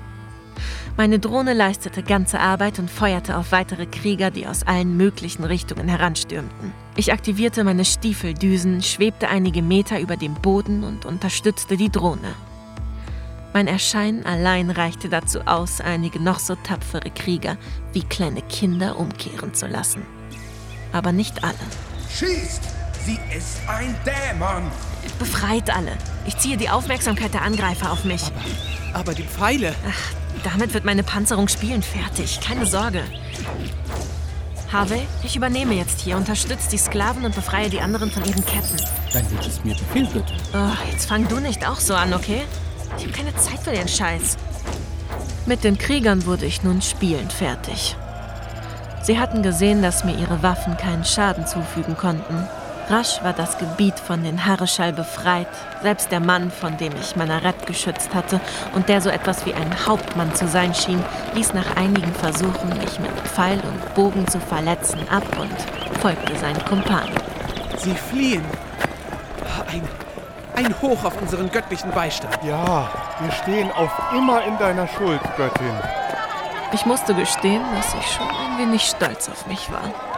Meine 0.96 1.18
Drohne 1.18 1.52
leistete 1.52 2.02
ganze 2.02 2.40
Arbeit 2.40 2.78
und 2.78 2.90
feuerte 2.90 3.36
auf 3.36 3.52
weitere 3.52 3.84
Krieger, 3.84 4.30
die 4.30 4.46
aus 4.46 4.66
allen 4.66 4.96
möglichen 4.96 5.44
Richtungen 5.44 5.88
heranstürmten. 5.88 6.72
Ich 6.96 7.12
aktivierte 7.12 7.64
meine 7.64 7.84
Stiefeldüsen, 7.84 8.82
schwebte 8.82 9.28
einige 9.28 9.60
Meter 9.60 10.00
über 10.00 10.16
dem 10.16 10.32
Boden 10.34 10.84
und 10.84 11.04
unterstützte 11.04 11.76
die 11.76 11.90
Drohne. 11.90 12.34
Mein 13.52 13.68
Erscheinen 13.68 14.24
allein 14.24 14.70
reichte 14.70 15.10
dazu 15.10 15.40
aus, 15.42 15.82
einige 15.82 16.18
noch 16.18 16.38
so 16.38 16.54
tapfere 16.54 17.10
Krieger 17.10 17.58
wie 17.92 18.02
kleine 18.02 18.40
Kinder 18.40 18.98
umkehren 18.98 19.52
zu 19.52 19.66
lassen. 19.66 20.02
Aber 20.92 21.12
nicht 21.12 21.44
alle. 21.44 21.54
Schießt! 22.10 22.62
Sie 23.04 23.18
ist 23.36 23.60
ein 23.68 23.94
Dämon! 24.04 24.70
Befreit 25.18 25.74
alle. 25.74 25.92
Ich 26.26 26.38
ziehe 26.38 26.56
die 26.56 26.70
Aufmerksamkeit 26.70 27.34
der 27.34 27.42
Angreifer 27.42 27.92
auf 27.92 28.04
mich. 28.04 28.22
Aber, 28.24 29.00
aber 29.00 29.14
die 29.14 29.22
Pfeile. 29.22 29.74
Ach, 29.88 30.25
damit 30.44 30.74
wird 30.74 30.84
meine 30.84 31.02
Panzerung 31.02 31.48
spielend 31.48 31.84
fertig. 31.84 32.40
Keine 32.40 32.66
Sorge. 32.66 33.02
Harvey, 34.72 35.06
ich 35.22 35.36
übernehme 35.36 35.74
jetzt 35.74 36.00
hier, 36.00 36.16
unterstütze 36.16 36.68
die 36.70 36.78
Sklaven 36.78 37.24
und 37.24 37.34
befreie 37.34 37.70
die 37.70 37.80
anderen 37.80 38.10
von 38.10 38.24
ihren 38.24 38.44
Ketten. 38.44 38.76
Dann 39.12 39.30
wird 39.30 39.46
es 39.46 39.64
mir 39.64 39.74
Befehl, 39.74 40.06
bitte. 40.06 40.32
Oh, 40.54 40.90
jetzt 40.90 41.06
fang 41.06 41.28
du 41.28 41.38
nicht 41.38 41.66
auch 41.66 41.78
so 41.78 41.94
an, 41.94 42.12
okay? 42.12 42.42
Ich 42.98 43.04
habe 43.04 43.12
keine 43.12 43.34
Zeit 43.36 43.60
für 43.60 43.70
den 43.70 43.88
Scheiß. 43.88 44.36
Mit 45.46 45.62
den 45.62 45.78
Kriegern 45.78 46.26
wurde 46.26 46.46
ich 46.46 46.62
nun 46.64 46.82
spielend 46.82 47.32
fertig. 47.32 47.96
Sie 49.02 49.20
hatten 49.20 49.44
gesehen, 49.44 49.82
dass 49.82 50.04
mir 50.04 50.18
ihre 50.18 50.42
Waffen 50.42 50.76
keinen 50.76 51.04
Schaden 51.04 51.46
zufügen 51.46 51.96
konnten. 51.96 52.48
Rasch 52.88 53.20
war 53.24 53.32
das 53.32 53.58
Gebiet 53.58 53.98
von 53.98 54.22
den 54.22 54.46
Harreschall 54.46 54.92
befreit, 54.92 55.48
selbst 55.82 56.12
der 56.12 56.20
Mann, 56.20 56.52
von 56.52 56.76
dem 56.76 56.92
ich 57.00 57.16
Manaret 57.16 57.66
geschützt 57.66 58.14
hatte 58.14 58.40
und 58.74 58.88
der 58.88 59.00
so 59.00 59.10
etwas 59.10 59.44
wie 59.44 59.54
ein 59.54 59.86
Hauptmann 59.86 60.32
zu 60.36 60.46
sein 60.46 60.72
schien, 60.72 61.02
ließ 61.34 61.52
nach 61.52 61.74
einigen 61.74 62.12
Versuchen, 62.14 62.68
mich 62.78 63.00
mit 63.00 63.10
Pfeil 63.24 63.58
und 63.58 63.94
Bogen 63.96 64.28
zu 64.28 64.38
verletzen, 64.38 65.00
ab 65.10 65.24
und 65.40 66.00
folgte 66.00 66.36
seinen 66.36 66.64
Kumpanen. 66.64 67.12
Sie 67.78 67.94
fliehen. 67.94 68.44
Ein, 69.68 69.82
ein 70.54 70.80
Hoch 70.80 71.04
auf 71.04 71.20
unseren 71.20 71.50
göttlichen 71.50 71.90
Beistand. 71.90 72.38
Ja, 72.44 72.88
wir 73.18 73.32
stehen 73.32 73.72
auf 73.72 73.90
immer 74.14 74.44
in 74.44 74.56
deiner 74.58 74.86
Schuld, 74.86 75.20
Göttin. 75.36 75.74
Ich 76.72 76.86
musste 76.86 77.14
gestehen, 77.14 77.62
dass 77.74 77.94
ich 77.94 78.12
schon 78.12 78.28
ein 78.28 78.58
wenig 78.58 78.82
stolz 78.82 79.28
auf 79.28 79.46
mich 79.48 79.72
war. 79.72 80.15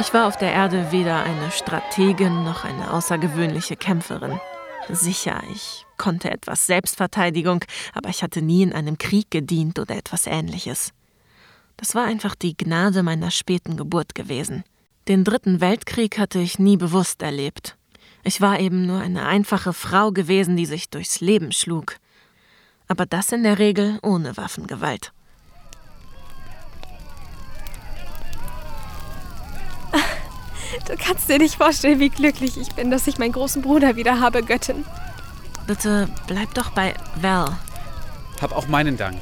Ich 0.00 0.14
war 0.14 0.26
auf 0.28 0.38
der 0.38 0.50
Erde 0.50 0.92
weder 0.92 1.22
eine 1.24 1.50
Strategin 1.50 2.42
noch 2.42 2.64
eine 2.64 2.90
außergewöhnliche 2.90 3.76
Kämpferin. 3.76 4.40
Sicher, 4.88 5.42
ich 5.52 5.84
konnte 5.98 6.30
etwas 6.30 6.66
Selbstverteidigung, 6.66 7.62
aber 7.92 8.08
ich 8.08 8.22
hatte 8.22 8.40
nie 8.40 8.62
in 8.62 8.72
einem 8.72 8.96
Krieg 8.96 9.30
gedient 9.30 9.78
oder 9.78 9.94
etwas 9.94 10.26
ähnliches. 10.26 10.94
Das 11.76 11.94
war 11.94 12.06
einfach 12.06 12.34
die 12.34 12.56
Gnade 12.56 13.02
meiner 13.02 13.30
späten 13.30 13.76
Geburt 13.76 14.14
gewesen. 14.14 14.64
Den 15.06 15.22
Dritten 15.22 15.60
Weltkrieg 15.60 16.18
hatte 16.18 16.38
ich 16.38 16.58
nie 16.58 16.78
bewusst 16.78 17.20
erlebt. 17.20 17.76
Ich 18.24 18.40
war 18.40 18.58
eben 18.58 18.86
nur 18.86 19.00
eine 19.00 19.26
einfache 19.26 19.74
Frau 19.74 20.12
gewesen, 20.12 20.56
die 20.56 20.66
sich 20.66 20.88
durchs 20.88 21.20
Leben 21.20 21.52
schlug. 21.52 21.96
Aber 22.88 23.04
das 23.04 23.32
in 23.32 23.42
der 23.42 23.58
Regel 23.58 23.98
ohne 24.02 24.38
Waffengewalt. 24.38 25.12
Du 30.86 30.96
kannst 30.96 31.28
dir 31.28 31.38
nicht 31.38 31.56
vorstellen, 31.56 32.00
wie 32.00 32.10
glücklich 32.10 32.56
ich 32.56 32.74
bin, 32.74 32.90
dass 32.90 33.06
ich 33.06 33.18
meinen 33.18 33.32
großen 33.32 33.62
Bruder 33.62 33.96
wieder 33.96 34.20
habe, 34.20 34.42
Göttin. 34.42 34.84
Bitte 35.66 36.08
bleib 36.26 36.54
doch 36.54 36.70
bei 36.70 36.94
Val. 37.20 37.56
Hab 38.40 38.52
auch 38.52 38.68
meinen 38.68 38.96
Dank. 38.96 39.20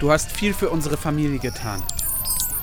Du 0.00 0.10
hast 0.10 0.30
viel 0.30 0.54
für 0.54 0.70
unsere 0.70 0.96
Familie 0.96 1.38
getan. 1.38 1.82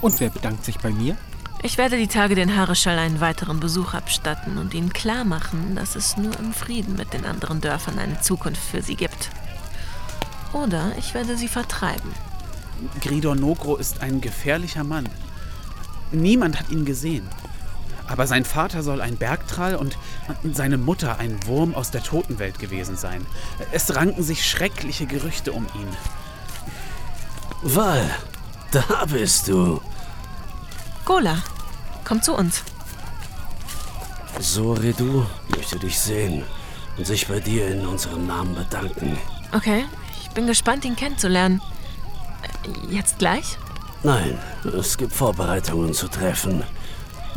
Und 0.01 0.19
wer 0.19 0.29
bedankt 0.29 0.65
sich 0.65 0.77
bei 0.79 0.89
mir? 0.89 1.17
Ich 1.63 1.77
werde 1.77 1.97
die 1.97 2.07
Tage 2.07 2.35
den 2.35 2.55
Hareschall 2.55 2.99
einen 2.99 3.21
weiteren 3.21 3.59
Besuch 3.59 3.93
abstatten 3.93 4.57
und 4.57 4.73
ihnen 4.73 4.93
klar 4.93 5.23
machen, 5.23 5.75
dass 5.75 5.95
es 5.95 6.15
nur 6.15 6.37
im 6.39 6.53
Frieden 6.53 6.95
mit 6.95 7.13
den 7.13 7.25
anderen 7.25 7.59
Dörfern 7.59 7.97
eine 7.97 8.21
Zukunft 8.21 8.61
für 8.61 8.81
sie 8.83 8.95
gibt. 8.95 9.31
Oder 10.53 10.91
ich 10.97 11.13
werde 11.13 11.37
sie 11.37 11.47
vertreiben. 11.47 12.11
Gridor 13.01 13.35
Nogro 13.35 13.77
ist 13.77 14.01
ein 14.01 14.21
gefährlicher 14.21 14.83
Mann. 14.83 15.09
Niemand 16.11 16.59
hat 16.59 16.69
ihn 16.69 16.85
gesehen. 16.85 17.27
Aber 18.07 18.27
sein 18.27 18.45
Vater 18.45 18.83
soll 18.83 19.01
ein 19.01 19.17
Bergtrall 19.17 19.75
und 19.75 19.97
seine 20.53 20.77
Mutter 20.77 21.17
ein 21.19 21.39
Wurm 21.47 21.73
aus 21.73 21.91
der 21.91 22.03
Totenwelt 22.03 22.59
gewesen 22.59 22.97
sein. 22.97 23.25
Es 23.71 23.95
ranken 23.95 24.23
sich 24.23 24.45
schreckliche 24.45 25.05
Gerüchte 25.05 25.51
um 25.51 25.65
ihn. 25.75 25.87
Val, 27.63 28.09
da 28.71 29.05
bist 29.05 29.47
du. 29.47 29.81
Gola, 31.03 31.37
Komm 32.05 32.21
zu 32.21 32.35
uns. 32.35 32.63
Soredu 34.39 35.25
möchte 35.49 35.79
dich 35.79 35.99
sehen 35.99 36.43
und 36.97 37.07
sich 37.07 37.27
bei 37.27 37.39
dir 37.39 37.67
in 37.67 37.85
unserem 37.85 38.27
Namen 38.27 38.53
bedanken. 38.53 39.17
Okay, 39.51 39.85
ich 40.21 40.29
bin 40.31 40.45
gespannt, 40.45 40.85
ihn 40.85 40.95
kennenzulernen. 40.95 41.61
Äh, 42.63 42.93
Jetzt 42.93 43.17
gleich? 43.17 43.57
Nein, 44.03 44.37
es 44.77 44.97
gibt 44.97 45.13
Vorbereitungen 45.13 45.93
zu 45.93 46.07
treffen. 46.07 46.63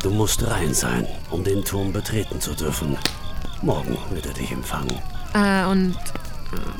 Du 0.02 0.10
musst 0.10 0.46
rein 0.46 0.72
sein, 0.74 1.06
um 1.30 1.42
den 1.42 1.64
Turm 1.64 1.92
betreten 1.92 2.40
zu 2.40 2.54
dürfen. 2.54 2.96
Morgen 3.62 3.98
wird 4.10 4.26
er 4.26 4.34
dich 4.34 4.52
empfangen. 4.52 4.96
Äh, 5.34 5.64
und 5.64 5.96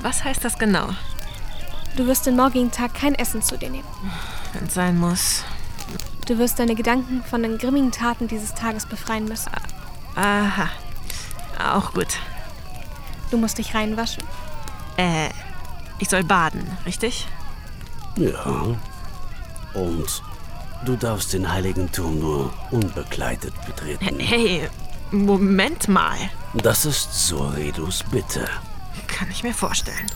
was 0.02 0.22
heißt 0.22 0.44
das 0.44 0.59
genau? 0.59 0.88
Du 1.96 2.07
wirst 2.07 2.26
den 2.26 2.37
morgigen 2.37 2.70
Tag 2.70 2.94
kein 2.94 3.16
Essen 3.16 3.42
zu 3.42 3.59
dir 3.59 3.70
nehmen. 3.70 3.88
Wenn 4.52 4.66
es 4.66 4.74
sein 4.74 4.98
muss. 4.98 5.42
Du 6.26 6.38
wirst 6.38 6.59
deine 6.59 6.76
Gedanken 6.76 7.24
von 7.24 7.42
den 7.42 7.59
grimmigen 7.59 7.90
Taten 7.90 8.28
dieses 8.28 8.54
Tages 8.54 8.87
befreien 8.87 9.24
müssen. 9.24 9.50
Aha. 10.14 10.68
Auch 11.72 11.92
gut. 11.92 12.18
Du 13.31 13.37
musst 13.37 13.59
dich 13.59 13.74
reinwaschen. 13.74 14.22
Äh, 14.96 15.31
ich 15.98 16.09
soll 16.09 16.22
baden, 16.22 16.70
richtig? 16.87 17.26
Ja. 18.16 18.76
Und 19.74 20.22
du 20.84 20.96
darfst 20.96 21.32
den 21.32 21.50
heiligen 21.50 21.90
Turm 21.92 22.18
nur 22.18 22.52
unbekleidet 22.70 23.54
betreten. 23.66 24.18
Hey, 24.20 24.68
Moment 25.10 25.88
mal. 25.88 26.18
Das 26.54 26.84
ist 26.86 27.12
Soredus 27.28 28.04
Bitte. 28.10 28.46
Kann 29.06 29.30
ich 29.30 29.42
mir 29.42 29.54
vorstellen. 29.54 30.06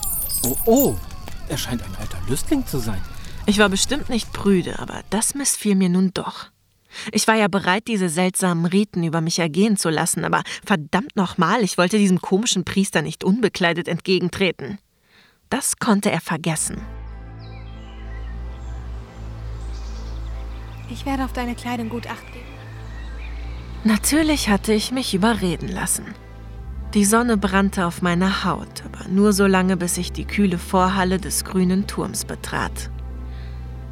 Oh, 0.45 0.57
oh, 0.65 0.95
er 1.49 1.57
scheint 1.57 1.83
ein 1.83 1.95
alter 1.99 2.19
Lüstling 2.27 2.65
zu 2.65 2.79
sein. 2.79 3.01
Ich 3.45 3.59
war 3.59 3.69
bestimmt 3.69 4.09
nicht 4.09 4.31
prüde, 4.33 4.79
aber 4.79 5.01
das 5.09 5.35
missfiel 5.35 5.75
mir 5.75 5.89
nun 5.89 6.11
doch. 6.13 6.47
Ich 7.11 7.27
war 7.27 7.35
ja 7.35 7.47
bereit, 7.47 7.87
diese 7.87 8.07
seltsamen 8.07 8.65
Riten 8.65 9.03
über 9.03 9.19
mich 9.19 9.39
ergehen 9.39 9.77
zu 9.77 9.89
lassen, 9.89 10.23
aber 10.25 10.43
verdammt 10.63 11.15
nochmal, 11.15 11.63
ich 11.63 11.77
wollte 11.77 11.97
diesem 11.97 12.21
komischen 12.21 12.65
Priester 12.65 13.01
nicht 13.01 13.23
unbekleidet 13.23 13.87
entgegentreten. 13.87 14.77
Das 15.49 15.77
konnte 15.77 16.11
er 16.11 16.21
vergessen. 16.21 16.81
Ich 20.93 21.07
werde 21.07 21.25
auf 21.25 21.33
deine 21.33 21.55
Kleidung 21.55 21.89
gut 21.89 22.05
acht 22.05 22.31
geben. 22.31 22.45
Natürlich 23.83 24.49
hatte 24.49 24.73
ich 24.73 24.91
mich 24.91 25.15
überreden 25.15 25.67
lassen. 25.67 26.05
Die 26.93 27.03
Sonne 27.03 27.35
brannte 27.35 27.87
auf 27.87 28.03
meiner 28.03 28.45
Haut, 28.45 28.83
aber 28.85 29.09
nur 29.09 29.33
so 29.33 29.47
lange, 29.47 29.75
bis 29.75 29.97
ich 29.97 30.11
die 30.11 30.25
kühle 30.25 30.59
Vorhalle 30.59 31.17
des 31.17 31.45
grünen 31.45 31.87
Turms 31.87 32.25
betrat. 32.25 32.91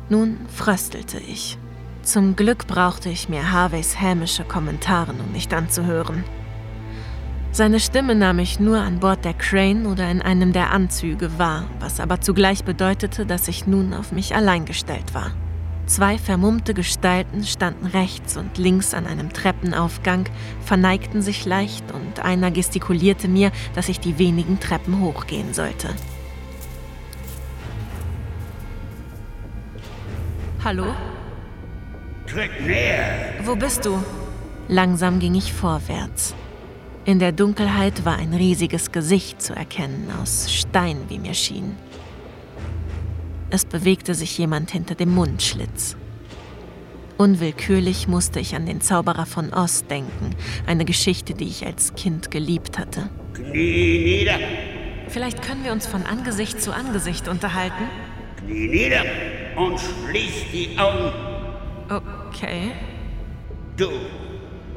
Nun 0.10 0.38
fröstelte 0.48 1.18
ich. 1.20 1.58
Zum 2.04 2.36
Glück 2.36 2.68
brauchte 2.68 3.10
ich 3.10 3.30
mir 3.30 3.52
Harveys 3.52 4.00
hämische 4.00 4.44
Kommentare 4.44 5.16
nun 5.16 5.32
nicht 5.32 5.52
anzuhören. 5.56 6.24
Seine 7.52 7.80
Stimme 7.80 8.14
nahm 8.14 8.38
ich 8.38 8.60
nur 8.60 8.78
an 8.78 9.00
Bord 9.00 9.26
der 9.26 9.34
Crane 9.34 9.88
oder 9.88 10.10
in 10.12 10.22
einem 10.22 10.54
der 10.54 10.72
Anzüge 10.72 11.40
wahr, 11.40 11.66
was 11.80 12.00
aber 12.00 12.22
zugleich 12.22 12.64
bedeutete, 12.64 13.26
dass 13.26 13.48
ich 13.48 13.66
nun 13.66 13.96
auf 13.96 14.12
mich 14.12 14.36
allein 14.36 14.66
gestellt 14.66 15.16
war. 15.16 15.32
Zwei 15.92 16.18
vermummte 16.18 16.74
Gestalten 16.74 17.44
standen 17.44 17.86
rechts 17.86 18.38
und 18.38 18.58
links 18.58 18.94
an 18.94 19.06
einem 19.06 19.34
Treppenaufgang, 19.34 20.24
verneigten 20.64 21.22
sich 21.22 21.44
leicht 21.44 21.84
und 21.92 22.22
einer 22.22 22.50
gestikulierte 22.50 23.28
mir, 23.28 23.52
dass 23.76 23.90
ich 23.90 24.00
die 24.00 24.18
wenigen 24.18 24.62
Treppen 24.62 25.02
hochgehen 25.02 25.54
sollte. 25.54 25.90
Hallo? 30.64 30.96
Tritt 32.26 32.66
näher! 32.66 33.34
Wo 33.44 33.58
bist 33.58 33.84
du? 33.84 34.02
Langsam 34.70 35.20
ging 35.20 35.36
ich 35.36 35.52
vorwärts. 35.52 36.34
In 37.04 37.20
der 37.20 37.34
Dunkelheit 37.34 38.06
war 38.06 38.16
ein 38.16 38.34
riesiges 38.34 38.94
Gesicht 38.94 39.42
zu 39.42 39.54
erkennen, 39.58 40.08
aus 40.22 40.50
Stein, 40.54 41.00
wie 41.10 41.20
mir 41.20 41.34
schien. 41.34 41.76
Es 43.54 43.66
bewegte 43.66 44.16
sich 44.16 44.38
jemand 44.38 44.72
hinter 44.72 44.96
dem 44.96 45.14
Mundschlitz. 45.14 45.98
Unwillkürlich 47.18 48.08
musste 48.08 48.40
ich 48.40 48.56
an 48.56 48.66
den 48.66 48.80
Zauberer 48.80 49.26
von 49.26 49.54
Oz 49.54 49.86
denken, 49.86 50.34
eine 50.66 50.86
Geschichte, 50.86 51.34
die 51.34 51.48
ich 51.48 51.66
als 51.66 51.94
Kind 51.96 52.32
geliebt 52.32 52.80
hatte. 52.80 53.10
Knie 53.34 54.00
nieder! 54.00 54.40
Vielleicht 55.10 55.42
können 55.42 55.66
wir 55.66 55.74
uns 55.74 55.86
von 55.86 56.06
Angesicht 56.06 56.62
zu 56.62 56.74
Angesicht 56.74 57.28
unterhalten? 57.28 57.84
Knie 58.38 58.68
nieder 58.70 59.04
und 59.58 59.78
schließ 59.78 60.32
die 60.54 60.80
Augen. 60.80 61.12
Okay. 61.90 62.72
Du 63.76 63.90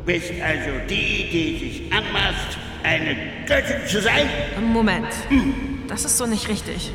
bist 0.04 0.32
also 0.42 0.70
die, 0.90 1.30
die 1.30 1.58
sich 1.60 1.92
anmaßt, 1.92 2.58
eine 2.82 3.16
Göttin 3.46 3.86
zu 3.86 4.02
sein? 4.02 4.28
Moment. 4.72 5.06
Das 5.86 6.04
ist 6.04 6.18
so 6.18 6.26
nicht 6.26 6.48
richtig. 6.48 6.90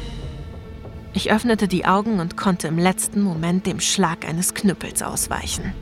Ich 1.13 1.31
öffnete 1.31 1.67
die 1.67 1.85
Augen 1.85 2.19
und 2.19 2.37
konnte 2.37 2.67
im 2.67 2.77
letzten 2.77 3.21
Moment 3.21 3.65
dem 3.65 3.79
Schlag 3.79 4.27
eines 4.27 4.53
Knüppels 4.53 5.01
ausweichen. 5.01 5.73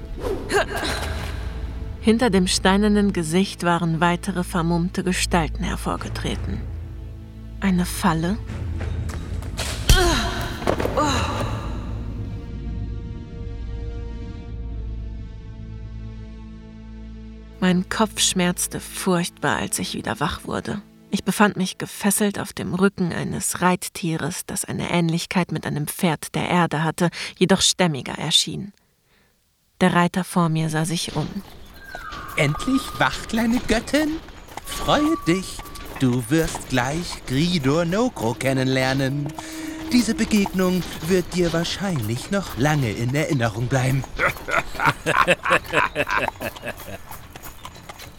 Hinter 2.01 2.29
dem 2.29 2.47
steinernen 2.47 3.11
Gesicht 3.11 3.63
waren 3.63 3.99
weitere 3.99 4.43
vermummte 4.43 5.03
Gestalten 5.03 5.63
hervorgetreten. 5.63 6.61
Eine 7.59 7.85
Falle? 7.85 8.37
Mein 17.59 17.89
Kopf 17.89 18.21
schmerzte 18.21 18.79
furchtbar, 18.79 19.57
als 19.57 19.79
ich 19.79 19.93
wieder 19.95 20.19
wach 20.19 20.45
wurde. 20.45 20.81
Ich 21.09 21.23
befand 21.23 21.55
mich 21.55 21.77
gefesselt 21.77 22.39
auf 22.39 22.53
dem 22.53 22.73
Rücken 22.73 23.13
eines 23.13 23.61
Reittieres, 23.61 24.45
das 24.45 24.65
eine 24.65 24.89
Ähnlichkeit 24.91 25.51
mit 25.51 25.65
einem 25.65 25.87
Pferd 25.87 26.35
der 26.35 26.49
Erde 26.49 26.83
hatte, 26.83 27.09
jedoch 27.37 27.61
stämmiger 27.61 28.17
erschien. 28.17 28.73
Der 29.79 29.93
Reiter 29.93 30.23
vor 30.23 30.49
mir 30.49 30.69
sah 30.69 30.85
sich 30.85 31.15
um. 31.15 31.27
Endlich 32.35 32.81
wach, 32.97 33.27
kleine 33.27 33.59
Göttin? 33.67 34.17
Freue 34.65 35.15
dich, 35.25 35.57
du 35.99 36.23
wirst 36.29 36.69
gleich 36.69 37.25
Gridor 37.25 37.85
Nokro 37.85 38.33
kennenlernen. 38.33 39.31
Diese 39.93 40.13
Begegnung 40.13 40.83
wird 41.07 41.33
dir 41.33 41.53
wahrscheinlich 41.53 42.29
noch 42.31 42.57
lange 42.57 42.91
in 42.91 43.15
Erinnerung 43.15 43.67
bleiben. 43.67 44.03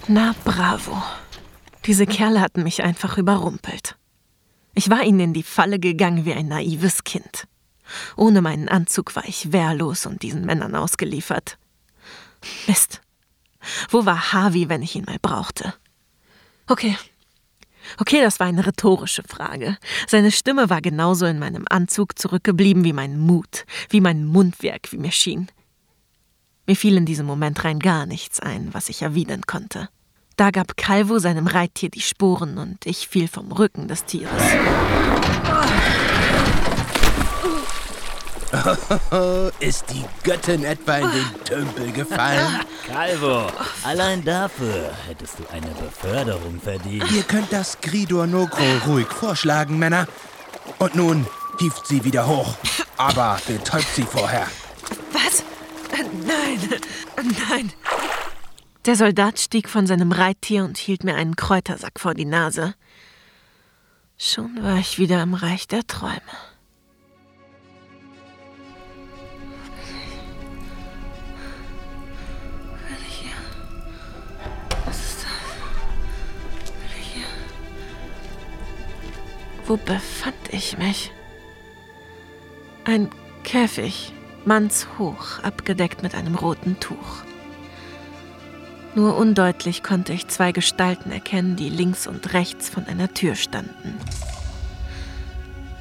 Na 0.07 0.35
bravo. 0.45 1.03
Diese 1.89 2.05
Kerle 2.07 2.43
hatten 2.43 2.65
mich 2.65 2.83
einfach 2.83 3.17
überrumpelt. 3.17 3.97
Ich 4.75 4.91
war 4.91 5.05
ihnen 5.05 5.21
in 5.21 5.33
die 5.33 5.43
Falle 5.43 5.79
gegangen 5.79 6.27
wie 6.27 6.35
ein 6.35 6.47
naives 6.47 7.03
Kind. 7.03 7.49
Ohne 8.15 8.43
meinen 8.43 8.69
Anzug 8.69 9.17
war 9.17 9.25
ich 9.25 9.53
wehrlos 9.53 10.05
und 10.05 10.23
diesen 10.23 10.45
Männern 10.45 10.75
ausgeliefert. 10.75 11.57
Mist. 12.67 13.01
Wo 13.89 14.05
war 14.05 14.35
Harvey, 14.35 14.69
wenn 14.69 14.83
ich 14.83 14.97
ihn 14.97 15.07
mal 15.07 15.17
brauchte? 15.21 15.73
Okay. 16.67 16.95
Okay, 17.97 18.21
das 18.21 18.39
war 18.39 18.47
eine 18.47 18.67
rhetorische 18.67 19.23
Frage. 19.27 19.79
Seine 20.07 20.31
Stimme 20.31 20.69
war 20.69 20.83
genauso 20.83 21.25
in 21.25 21.39
meinem 21.39 21.65
Anzug 21.71 22.19
zurückgeblieben 22.19 22.85
wie 22.85 22.93
mein 22.93 23.19
Mut, 23.19 23.65
wie 23.89 24.03
mein 24.03 24.27
Mundwerk, 24.27 24.93
wie 24.93 24.99
mir 24.99 25.13
schien. 25.13 25.49
Mir 26.67 26.77
fiel 26.77 26.99
in 26.99 27.07
diesem 27.07 27.25
Moment 27.25 27.65
rein 27.65 27.79
gar 27.79 28.05
nichts 28.05 28.41
ein, 28.41 28.75
was 28.75 28.91
ich 28.91 29.01
erwidern 29.01 29.47
konnte. 29.47 29.89
Da 30.39 30.53
gab 30.53 30.77
Calvo 30.77 31.19
seinem 31.19 31.49
Reittier 31.49 31.91
die 31.91 32.01
Sporen 32.01 32.59
und 32.59 32.87
ich 32.87 33.09
fiel 33.09 33.27
vom 33.27 33.51
Rücken 33.51 33.89
des 33.89 34.05
Tieres. 34.05 34.31
Ist 39.59 39.87
die 39.91 40.05
Göttin 40.23 40.63
etwa 40.63 40.99
in 40.99 41.11
den 41.11 41.45
Tümpel 41.45 41.91
gefallen? 41.91 42.61
Calvo, 42.87 43.49
allein 43.83 44.25
dafür 44.25 44.93
hättest 45.09 45.41
du 45.41 45.45
eine 45.53 45.73
Beförderung 45.73 46.61
verdient. 46.61 47.11
Ihr 47.11 47.25
könnt 47.25 47.53
das 47.53 47.81
Gridor 47.81 48.29
Nogro 48.29 48.63
ruhig 48.87 49.09
vorschlagen, 49.09 49.77
Männer. 49.77 50.07
Und 50.79 50.95
nun 50.95 51.27
hieft 51.59 51.85
sie 51.85 52.05
wieder 52.05 52.29
hoch. 52.29 52.55
Aber 52.97 53.41
betäubt 53.45 53.93
sie 53.93 54.05
vorher. 54.05 54.47
Was? 55.13 55.43
Nein, 56.25 56.61
nein. 57.49 57.73
Der 58.89 58.97
Soldat 58.97 59.39
stieg 59.39 59.69
von 59.69 59.87
seinem 59.87 60.13
Reittier 60.13 60.65
und 60.65 60.79
hielt 60.79 61.05
mir 61.05 61.15
einen 61.15 61.37
Kräutersack 61.37 62.01
vor 62.01 62.15
die 62.15 62.25
Nase. 62.25 62.75
Schon 64.17 64.63
war 64.63 64.79
ich 64.79 64.99
wieder 64.99 65.23
im 65.23 65.35
Reich 65.35 65.69
der 65.69 65.87
Träume. 65.87 66.23
Wo 79.67 79.77
befand 79.77 80.35
ich 80.51 80.79
mich? 80.79 81.13
Ein 82.87 83.11
Käfig, 83.45 84.15
mannshoch, 84.47 85.41
abgedeckt 85.41 86.03
mit 86.03 86.15
einem 86.15 86.37
roten 86.37 86.81
Tuch. 86.81 87.28
Nur 88.99 89.17
undeutlich 89.17 89.85
konnte 89.85 90.13
ich 90.13 90.27
zwei 90.27 90.51
Gestalten 90.51 91.13
erkennen, 91.13 91.55
die 91.55 91.69
links 91.69 92.09
und 92.09 92.33
rechts 92.33 92.69
von 92.69 92.85
einer 92.89 93.15
Tür 93.15 93.37
standen. 93.37 93.95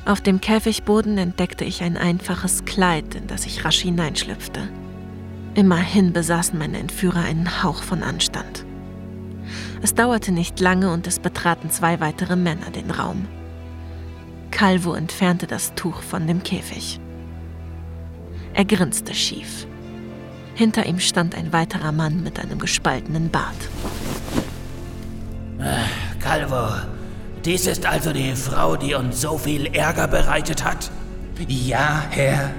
Auf 0.06 0.22
dem 0.22 0.40
Käfigboden 0.40 1.18
entdeckte 1.18 1.66
ich 1.66 1.82
ein 1.82 1.98
einfaches 1.98 2.66
Kleid, 2.66 3.16
in 3.16 3.26
das 3.26 3.48
ich 3.48 3.66
rasch 3.66 3.80
hineinschlüpfte. 3.80 4.70
Immerhin 5.56 6.14
besaßen 6.14 6.60
meine 6.60 6.78
Entführer 6.78 7.22
einen 7.22 7.64
Hauch 7.64 7.82
von 7.82 8.04
Anstand. 8.04 8.68
Es 9.82 9.96
dauerte 9.96 10.32
nicht 10.32 10.60
lange 10.60 10.94
und 10.94 11.08
es 11.08 11.18
betraten 11.18 11.72
zwei 11.72 12.00
weitere 12.00 12.36
Männer 12.36 12.70
den 12.70 12.92
Raum. 12.92 13.26
Calvo 14.52 14.94
entfernte 14.94 15.48
das 15.48 15.74
Tuch 15.74 16.04
von 16.04 16.28
dem 16.28 16.44
Käfig. 16.44 17.00
Er 18.54 18.66
grinste 18.66 19.16
schief. 19.16 19.66
Hinter 20.58 20.88
ihm 20.88 21.00
stand 21.00 21.36
ein 21.36 21.54
weiterer 21.54 21.92
Mann 21.92 22.24
mit 22.24 22.40
einem 22.40 22.58
gespaltenen 22.58 23.30
Bart. 23.30 23.54
Äh, 25.60 26.20
Calvo, 26.20 26.82
dies 27.46 27.68
ist 27.68 27.86
also 27.86 28.12
die 28.12 28.34
Frau, 28.34 28.76
die 28.76 28.96
uns 28.96 29.22
so 29.22 29.38
viel 29.38 29.68
Ärger 29.68 30.08
bereitet 30.08 30.64
hat? 30.64 30.90
Ja, 31.48 32.06
Herr. 32.10 32.50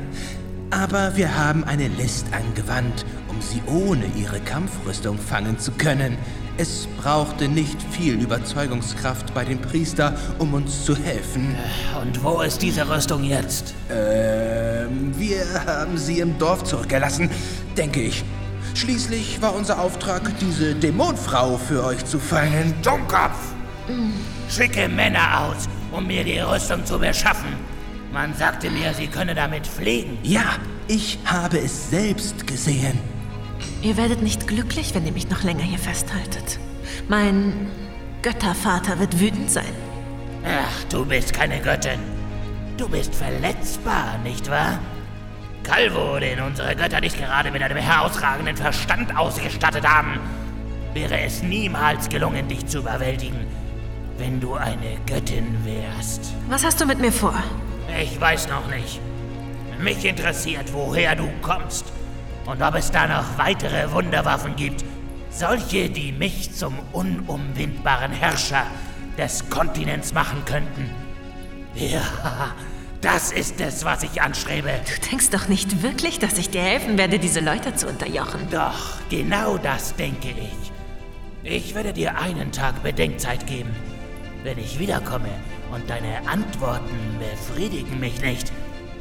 Aber 0.71 1.17
wir 1.17 1.37
haben 1.37 1.65
eine 1.65 1.89
List 1.89 2.27
angewandt, 2.31 3.05
um 3.27 3.41
sie 3.43 3.61
ohne 3.67 4.07
ihre 4.15 4.39
Kampfrüstung 4.39 5.19
fangen 5.19 5.59
zu 5.59 5.73
können. 5.73 6.17
Es 6.61 6.89
brauchte 7.01 7.47
nicht 7.47 7.81
viel 7.93 8.15
Überzeugungskraft 8.15 9.33
bei 9.33 9.45
dem 9.45 9.61
Priester, 9.61 10.17
um 10.41 10.55
uns 10.55 10.85
zu 10.85 10.97
helfen. 10.97 11.55
Und 12.03 12.25
wo 12.25 12.41
ist 12.41 12.61
diese 12.61 12.91
Rüstung 12.91 13.23
jetzt? 13.23 13.75
Ähm, 13.89 15.17
wir 15.17 15.45
haben 15.65 15.97
sie 15.97 16.19
im 16.19 16.37
Dorf 16.37 16.65
zurückgelassen, 16.65 17.31
denke 17.77 18.01
ich. 18.01 18.25
Schließlich 18.75 19.41
war 19.41 19.55
unser 19.55 19.81
Auftrag, 19.81 20.37
diese 20.41 20.75
Dämonfrau 20.75 21.59
für 21.59 21.85
euch 21.85 22.05
zu 22.05 22.19
fangen. 22.19 22.75
Dummkopf! 22.83 23.39
Schicke 24.51 24.89
Männer 24.89 25.45
aus, 25.45 25.69
um 25.93 26.09
mir 26.09 26.25
die 26.25 26.41
Rüstung 26.41 26.85
zu 26.85 26.99
beschaffen. 26.99 27.55
Man 28.13 28.35
sagte 28.35 28.69
mir, 28.69 28.93
sie 28.95 29.07
könne 29.07 29.37
damit 29.37 29.65
fliegen. 29.65 30.19
Ja, 30.25 30.57
ich 30.89 31.21
habe 31.25 31.61
es 31.61 31.91
selbst 31.91 32.49
gesehen. 32.49 32.99
Ihr 33.83 33.97
werdet 33.97 34.23
nicht 34.23 34.47
glücklich, 34.47 34.95
wenn 34.95 35.07
ihr 35.07 35.13
mich 35.13 35.31
noch 35.31 35.43
länger 35.43 35.63
hier 35.63 35.79
festhaltet. 35.79 36.59
Mein 37.09 37.71
Göttervater 38.23 38.99
wird 38.99 39.21
wütend 39.21 39.51
sein. 39.51 39.73
Ach, 40.45 40.85
du 40.91 41.05
bist 41.05 41.33
keine 41.33 41.61
Göttin. 41.61 42.01
Du 42.77 42.89
bist 42.89 43.15
verletzbar, 43.15 44.19
nicht 44.25 44.51
wahr? 44.51 44.79
Calvo, 45.63 46.19
den 46.19 46.41
unsere 46.41 46.75
Götter 46.75 47.01
nicht 47.01 47.19
gerade 47.19 47.51
mit 47.51 47.63
einem 47.63 47.77
herausragenden 47.77 48.57
Verstand 48.57 49.17
ausgestattet 49.17 49.87
haben, 49.87 50.19
wäre 50.95 51.21
es 51.21 51.43
niemals 51.43 52.09
gelungen, 52.09 52.49
dich 52.49 52.67
zu 52.67 52.79
überwältigen, 52.79 53.47
wenn 54.17 54.41
du 54.41 54.55
eine 54.55 54.97
Göttin 55.07 55.57
wärst. 55.65 56.33
Was 56.49 56.65
hast 56.65 56.81
du 56.81 56.87
mit 56.87 56.99
mir 56.99 57.13
vor? 57.13 57.35
Ich 58.01 58.19
weiß 58.21 58.49
noch 58.49 58.67
nicht. 58.69 59.01
Mich 59.81 60.05
interessiert, 60.05 60.73
woher 60.73 61.15
du 61.15 61.29
kommst 61.43 61.85
und 62.49 62.63
ob 62.63 62.75
es 62.77 62.91
da 62.91 63.07
noch 63.07 63.37
weitere 63.37 63.93
Wunderwaffen 63.93 64.57
gibt. 64.57 64.83
Solche, 65.31 65.91
die 65.91 66.13
mich 66.13 66.55
zum 66.55 66.79
unumwindbaren 66.93 68.11
Herrscher 68.11 68.67
des 69.19 69.49
Kontinents 69.51 70.15
machen 70.15 70.43
könnten. 70.47 70.91
Ja, 71.75 72.55
das 73.03 73.33
ist 73.33 73.61
es, 73.61 73.85
was 73.85 74.03
ich 74.03 74.23
anstrebe. 74.23 74.71
Du 74.87 75.11
denkst 75.11 75.29
doch 75.31 75.49
nicht 75.49 75.83
wirklich, 75.83 76.19
dass 76.19 76.39
ich 76.39 76.49
dir 76.49 76.63
helfen 76.63 76.97
werde, 76.97 77.19
diese 77.19 77.41
Leute 77.41 77.75
zu 77.75 77.87
unterjochen. 77.87 78.49
Doch, 78.51 78.97
genau 79.11 79.59
das 79.59 79.95
denke 79.95 80.31
ich. 80.31 80.73
Ich 81.45 81.75
werde 81.75 81.93
dir 81.93 82.19
einen 82.19 82.51
Tag 82.51 82.83
Bedenkzeit 82.83 83.47
geben. 83.47 83.77
Wenn 84.43 84.59
ich 84.59 84.79
wiederkomme 84.79 85.29
und 85.71 85.89
deine 85.91 86.27
Antworten 86.27 86.97
befriedigen 87.19 88.01
mich 88.01 88.23
nicht, 88.23 88.51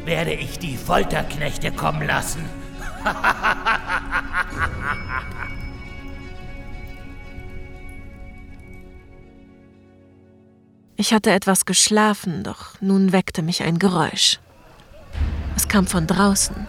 werde 0.04 0.34
ich 0.34 0.60
die 0.60 0.76
Folterknechte 0.76 1.72
kommen 1.72 2.06
lassen. 2.06 2.44
Ich 11.00 11.14
hatte 11.14 11.32
etwas 11.32 11.66
geschlafen, 11.66 12.44
doch 12.44 12.82
nun 12.82 13.12
weckte 13.12 13.44
mich 13.44 13.64
ein 13.64 13.78
Geräusch. 13.78 14.40
Es 15.56 15.68
kam 15.68 15.86
von 15.86 16.08
draußen. 16.08 16.68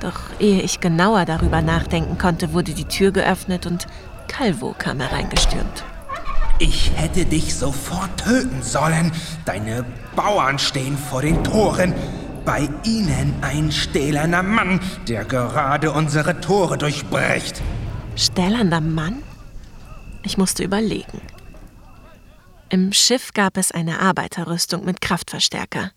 Doch 0.00 0.18
ehe 0.38 0.62
ich 0.62 0.80
genauer 0.80 1.26
darüber 1.26 1.60
nachdenken 1.60 2.16
konnte, 2.16 2.54
wurde 2.54 2.72
die 2.72 2.86
Tür 2.86 3.12
geöffnet 3.12 3.66
und 3.66 3.86
Calvo 4.26 4.74
kam 4.76 5.00
hereingestürmt. 5.00 5.84
Ich 6.58 6.92
hätte 6.94 7.24
dich 7.24 7.54
sofort 7.54 8.16
töten 8.18 8.62
sollen. 8.62 9.12
Deine 9.44 9.84
Bauern 10.16 10.58
stehen 10.58 10.96
vor 10.96 11.22
den 11.22 11.42
Toren. 11.44 11.94
Bei 12.50 12.68
ihnen 12.82 13.32
ein 13.42 13.70
stählerner 13.70 14.42
Mann, 14.42 14.80
der 15.06 15.24
gerade 15.24 15.92
unsere 15.92 16.40
Tore 16.40 16.76
durchbricht. 16.78 17.62
Stählerner 18.16 18.80
Mann? 18.80 19.22
Ich 20.24 20.36
musste 20.36 20.64
überlegen. 20.64 21.22
Im 22.68 22.92
Schiff 22.92 23.32
gab 23.34 23.56
es 23.56 23.70
eine 23.70 24.00
Arbeiterrüstung 24.00 24.84
mit 24.84 25.00
Kraftverstärker. 25.00 25.92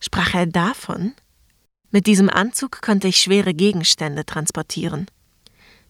Sprach 0.00 0.32
er 0.32 0.46
davon? 0.46 1.12
Mit 1.90 2.06
diesem 2.06 2.30
Anzug 2.30 2.80
konnte 2.80 3.08
ich 3.08 3.18
schwere 3.18 3.52
Gegenstände 3.52 4.24
transportieren. 4.24 5.08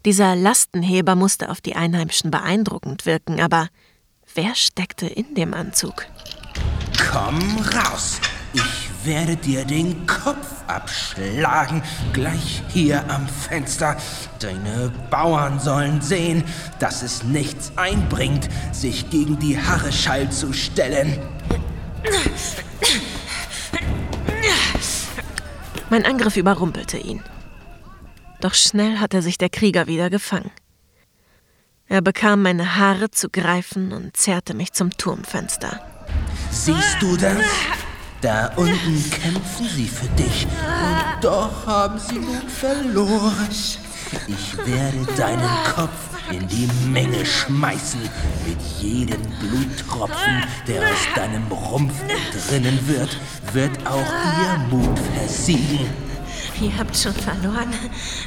Dieser 0.04 0.34
Lastenheber 0.34 1.14
musste 1.14 1.50
auf 1.50 1.60
die 1.60 1.76
Einheimischen 1.76 2.32
beeindruckend 2.32 3.06
wirken, 3.06 3.40
aber 3.40 3.68
wer 4.34 4.56
steckte 4.56 5.06
in 5.06 5.36
dem 5.36 5.54
Anzug? 5.54 6.06
Komm 7.12 7.38
raus! 7.72 8.20
Ich 8.52 8.85
werde 9.06 9.36
dir 9.36 9.64
den 9.64 10.06
Kopf 10.06 10.46
abschlagen, 10.66 11.82
gleich 12.12 12.62
hier 12.68 13.08
am 13.08 13.26
Fenster. 13.28 13.96
Deine 14.40 14.92
Bauern 15.10 15.60
sollen 15.60 16.00
sehen, 16.00 16.44
dass 16.78 17.02
es 17.02 17.22
nichts 17.22 17.72
einbringt, 17.76 18.48
sich 18.72 19.08
gegen 19.08 19.38
die 19.38 19.58
Harreschall 19.58 20.30
zu 20.30 20.52
stellen. 20.52 21.18
Mein 25.88 26.04
Angriff 26.04 26.36
überrumpelte 26.36 26.98
ihn. 26.98 27.22
Doch 28.40 28.54
schnell 28.54 28.98
hatte 28.98 29.22
sich 29.22 29.38
der 29.38 29.48
Krieger 29.48 29.86
wieder 29.86 30.10
gefangen. 30.10 30.50
Er 31.86 32.02
bekam 32.02 32.42
meine 32.42 32.76
Haare 32.76 33.10
zu 33.12 33.30
greifen 33.30 33.92
und 33.92 34.16
zerrte 34.16 34.54
mich 34.54 34.72
zum 34.72 34.90
Turmfenster. 34.90 35.80
Siehst 36.50 36.96
du 37.00 37.16
das? 37.16 37.36
Da 38.26 38.50
unten 38.56 39.08
kämpfen 39.08 39.68
sie 39.68 39.86
für 39.86 40.08
dich. 40.20 40.46
Und 40.46 41.22
doch 41.22 41.64
haben 41.64 41.96
sie 41.96 42.18
nun 42.18 42.48
verloren. 42.48 43.48
Ich 44.26 44.56
werde 44.66 45.06
deinen 45.16 45.48
Kopf 45.72 45.92
in 46.32 46.48
die 46.48 46.68
Menge 46.88 47.24
schmeißen. 47.24 48.00
Mit 48.44 48.60
jedem 48.80 49.22
Bluttropfen, 49.38 50.42
der 50.66 50.82
aus 50.82 51.06
deinem 51.14 51.46
Rumpf 51.52 51.94
entrinnen 52.02 52.88
wird, 52.88 53.16
wird 53.52 53.86
auch 53.86 54.04
ihr 54.42 54.58
Mut 54.70 54.98
versiegen. 55.14 55.86
Ihr 56.60 56.76
habt 56.76 56.96
schon 56.96 57.14
verloren. 57.14 57.72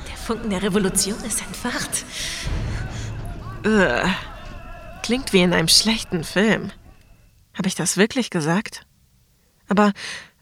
Der 0.09 0.15
Funken 0.15 0.49
der 0.49 0.63
Revolution 0.63 1.21
ist 1.25 1.41
entfacht. 1.41 2.05
Ugh. 3.65 4.09
Klingt 5.03 5.33
wie 5.33 5.41
in 5.41 5.51
einem 5.51 5.67
schlechten 5.67 6.23
Film. 6.23 6.71
Habe 7.53 7.67
ich 7.67 7.75
das 7.75 7.97
wirklich 7.97 8.29
gesagt? 8.29 8.85
Aber 9.69 9.93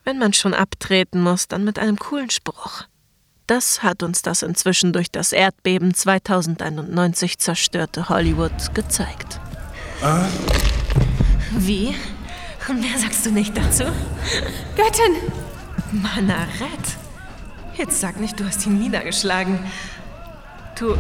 wenn 0.04 0.18
man 0.18 0.34
schon 0.34 0.54
abtreten 0.54 1.22
muss, 1.22 1.48
dann 1.48 1.64
mit 1.64 1.78
einem 1.78 1.98
coolen 1.98 2.30
Spruch. 2.30 2.84
Das 3.46 3.84
hat 3.84 4.04
uns 4.04 4.22
das 4.22 4.42
inzwischen 4.42 4.92
durch 4.92 5.10
das 5.12 5.32
Erdbeben 5.32 5.94
2091 5.94 7.38
zerstörte 7.40 8.10
Hollywood 8.10 8.74
gezeigt. 8.74 9.40
Äh? 10.02 10.26
Wie? 11.52 11.96
Und 12.68 12.82
mehr 12.82 12.98
sagst 12.98 13.26
du 13.26 13.32
nicht 13.32 13.56
dazu? 13.58 13.84
Göttin! 14.76 15.32
Manarett! 15.92 16.98
Jetzt 17.78 18.02
sag 18.02 18.20
nicht, 18.20 18.40
du 18.40 18.46
hast 18.46 18.66
ihn 18.66 18.80
niedergeschlagen. 18.80 19.60
Du. 20.78 20.98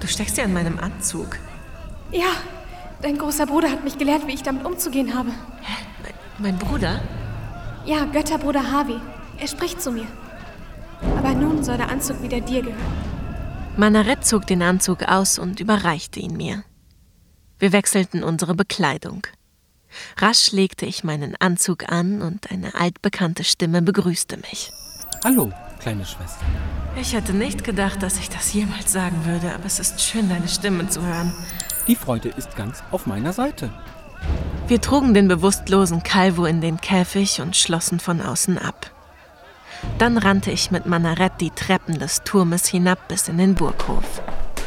Du 0.00 0.06
steckst 0.06 0.38
ja 0.38 0.44
in 0.44 0.52
meinem 0.52 0.78
Anzug. 0.78 1.38
Ja, 2.10 2.32
dein 3.02 3.18
großer 3.18 3.46
Bruder 3.46 3.70
hat 3.70 3.84
mich 3.84 3.98
gelehrt, 3.98 4.26
wie 4.26 4.32
ich 4.32 4.42
damit 4.42 4.64
umzugehen 4.64 5.14
habe. 5.14 5.30
Hä? 5.60 6.12
Mein 6.38 6.56
Bruder? 6.56 7.00
Ja, 7.84 8.04
Götterbruder 8.04 8.70
Harvey. 8.70 9.00
Er 9.38 9.48
spricht 9.48 9.80
zu 9.80 9.90
mir. 9.90 10.06
Aber 11.16 11.32
nun 11.32 11.64
soll 11.64 11.78
der 11.78 11.90
Anzug 11.90 12.22
wieder 12.22 12.40
dir 12.40 12.62
gehören. 12.62 13.10
Manarett 13.76 14.26
zog 14.26 14.46
den 14.46 14.62
Anzug 14.62 15.04
aus 15.04 15.38
und 15.38 15.60
überreichte 15.60 16.20
ihn 16.20 16.36
mir. 16.36 16.62
Wir 17.58 17.72
wechselten 17.72 18.22
unsere 18.22 18.54
Bekleidung. 18.54 19.26
Rasch 20.18 20.52
legte 20.52 20.86
ich 20.86 21.04
meinen 21.04 21.36
Anzug 21.40 21.90
an 21.90 22.20
und 22.20 22.50
eine 22.50 22.74
altbekannte 22.74 23.44
Stimme 23.44 23.80
begrüßte 23.82 24.36
mich. 24.36 24.70
Hallo, 25.24 25.50
kleine 25.78 26.04
Schwester. 26.04 26.44
Ich 27.00 27.14
hätte 27.14 27.32
nicht 27.32 27.64
gedacht, 27.64 28.02
dass 28.02 28.18
ich 28.18 28.28
das 28.28 28.52
jemals 28.52 28.92
sagen 28.92 29.24
würde, 29.24 29.54
aber 29.54 29.64
es 29.64 29.78
ist 29.78 30.00
schön, 30.02 30.28
deine 30.28 30.48
Stimme 30.48 30.88
zu 30.88 31.02
hören. 31.02 31.32
Die 31.86 31.96
Freude 31.96 32.28
ist 32.28 32.56
ganz 32.56 32.82
auf 32.90 33.06
meiner 33.06 33.32
Seite. 33.32 33.70
Wir 34.70 34.80
trugen 34.80 35.14
den 35.14 35.26
bewusstlosen 35.26 36.04
Calvo 36.04 36.44
in 36.44 36.60
den 36.60 36.80
Käfig 36.80 37.40
und 37.40 37.56
schlossen 37.56 37.98
von 37.98 38.20
außen 38.20 38.56
ab. 38.56 38.92
Dann 39.98 40.16
rannte 40.16 40.52
ich 40.52 40.70
mit 40.70 40.86
Manarett 40.86 41.32
die 41.40 41.50
Treppen 41.50 41.98
des 41.98 42.22
Turmes 42.22 42.66
hinab 42.66 43.08
bis 43.08 43.26
in 43.26 43.36
den 43.36 43.56
Burghof. 43.56 44.22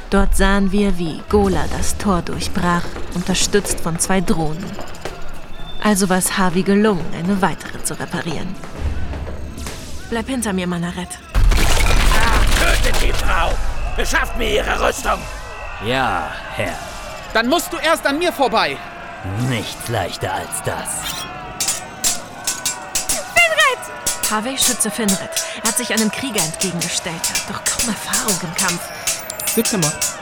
Dort 0.10 0.36
sahen 0.36 0.74
wir, 0.74 0.98
wie 0.98 1.22
Gola 1.30 1.64
das 1.78 1.98
Tor 1.98 2.22
durchbrach, 2.22 2.84
unterstützt 3.16 3.80
von 3.80 3.98
zwei 3.98 4.20
Drohnen. 4.20 4.66
Also 5.82 6.10
war 6.10 6.18
es 6.18 6.38
Harvey 6.38 6.64
gelungen, 6.64 7.06
eine 7.18 7.42
weitere 7.42 7.82
zu 7.82 7.98
reparieren. 7.98 8.54
Bleib 10.10 10.28
hinter 10.28 10.52
mir, 10.52 10.68
Manarett. 10.68 11.18
Tötet 12.60 13.02
die 13.02 13.14
Frau! 13.14 13.52
Beschafft 13.96 14.38
mir 14.38 14.56
ihre 14.56 14.86
Rüstung! 14.86 15.20
Ja, 15.86 16.30
Herr. 16.58 16.78
Dann 17.34 17.48
musst 17.48 17.72
du 17.72 17.78
erst 17.78 18.06
an 18.06 18.20
mir 18.20 18.34
vorbei. 18.34 18.78
Nichts 19.50 19.88
leichter 19.88 20.34
als 20.34 20.62
das. 20.66 20.90
Finred! 23.34 24.30
Harvey 24.30 24.58
schütze 24.58 24.92
Finred. 24.92 25.30
Er 25.64 25.70
hat 25.70 25.78
sich 25.78 25.94
einem 25.94 26.12
Krieger 26.12 26.44
entgegengestellt. 26.44 27.22
Er 27.30 27.36
hat 27.36 27.50
doch 27.50 27.64
kaum 27.64 27.90
Erfahrung 27.90 28.38
im 28.44 28.54
Kampf. 28.56 28.82
Wird 29.56 29.72
gemacht. 29.72 30.14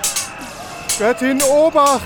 Göttin 0.99 1.41
Obacht! 1.41 2.04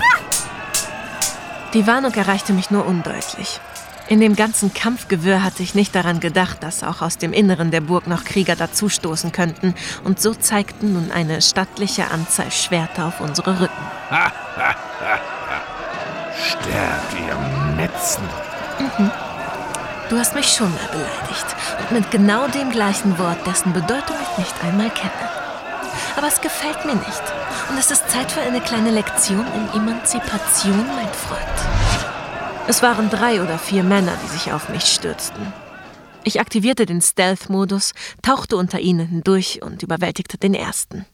Die 1.74 1.86
Warnung 1.86 2.14
erreichte 2.14 2.54
mich 2.54 2.70
nur 2.70 2.86
undeutlich. 2.86 3.60
In 4.08 4.20
dem 4.20 4.36
ganzen 4.36 4.72
Kampfgewirr 4.72 5.42
hatte 5.42 5.62
ich 5.62 5.74
nicht 5.74 5.94
daran 5.94 6.20
gedacht, 6.20 6.62
dass 6.62 6.82
auch 6.82 7.02
aus 7.02 7.18
dem 7.18 7.32
Inneren 7.32 7.72
der 7.72 7.80
Burg 7.82 8.06
noch 8.06 8.24
Krieger 8.24 8.56
dazustoßen 8.56 9.32
könnten, 9.32 9.74
und 10.04 10.20
so 10.20 10.32
zeigten 10.32 10.94
nun 10.94 11.10
eine 11.10 11.42
stattliche 11.42 12.10
Anzahl 12.10 12.52
Schwerter 12.52 13.06
auf 13.06 13.20
unsere 13.20 13.60
Rücken. 13.60 13.86
Sterbt 16.46 17.12
ihr 17.18 17.34
Metzen! 17.74 18.22
Mhm. 18.78 19.10
Du 20.08 20.16
hast 20.16 20.36
mich 20.36 20.46
schon 20.46 20.72
mal 20.72 20.88
beleidigt 20.92 21.46
und 21.80 21.90
mit 21.90 22.10
genau 22.12 22.46
dem 22.46 22.70
gleichen 22.70 23.18
Wort, 23.18 23.44
dessen 23.44 23.72
Bedeutung 23.72 24.14
ich 24.22 24.38
nicht 24.38 24.54
einmal 24.62 24.90
kenne. 24.90 25.10
Aber 26.16 26.28
es 26.28 26.40
gefällt 26.40 26.84
mir 26.84 26.94
nicht. 26.94 27.22
Und 27.68 27.76
es 27.76 27.90
ist 27.90 28.08
Zeit 28.08 28.30
für 28.30 28.40
eine 28.40 28.60
kleine 28.60 28.92
Lektion 28.92 29.44
in 29.54 29.80
Emanzipation, 29.80 30.86
mein 30.86 31.12
Freund. 31.12 32.68
Es 32.68 32.80
waren 32.80 33.10
drei 33.10 33.42
oder 33.42 33.58
vier 33.58 33.82
Männer, 33.82 34.12
die 34.22 34.28
sich 34.28 34.52
auf 34.52 34.68
mich 34.68 34.84
stürzten. 34.84 35.52
Ich 36.22 36.40
aktivierte 36.40 36.86
den 36.86 37.00
Stealth-Modus, 37.00 37.92
tauchte 38.22 38.56
unter 38.56 38.78
ihnen 38.78 39.08
hindurch 39.08 39.62
und 39.62 39.82
überwältigte 39.82 40.38
den 40.38 40.54
ersten. 40.54 41.06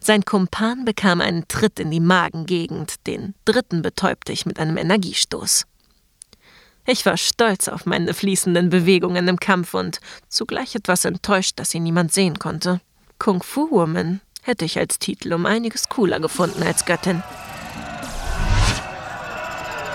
Sein 0.00 0.24
Kumpan 0.24 0.84
bekam 0.84 1.20
einen 1.20 1.46
Tritt 1.48 1.78
in 1.80 1.90
die 1.90 2.00
Magengegend, 2.00 3.06
den 3.06 3.34
dritten 3.44 3.82
betäubte 3.82 4.32
ich 4.32 4.46
mit 4.46 4.58
einem 4.58 4.76
Energiestoß. 4.76 5.66
Ich 6.86 7.04
war 7.04 7.18
stolz 7.18 7.68
auf 7.68 7.84
meine 7.84 8.14
fließenden 8.14 8.70
Bewegungen 8.70 9.28
im 9.28 9.38
Kampf 9.38 9.74
und 9.74 10.00
zugleich 10.28 10.74
etwas 10.74 11.04
enttäuscht, 11.04 11.58
dass 11.58 11.70
sie 11.70 11.80
niemand 11.80 12.12
sehen 12.12 12.38
konnte. 12.38 12.80
Kung 13.18 13.42
Fu 13.42 13.70
Woman 13.70 14.20
hätte 14.42 14.64
ich 14.64 14.78
als 14.78 14.98
Titel 14.98 15.34
um 15.34 15.44
einiges 15.44 15.90
cooler 15.90 16.18
gefunden 16.18 16.62
als 16.62 16.86
Göttin. 16.86 17.22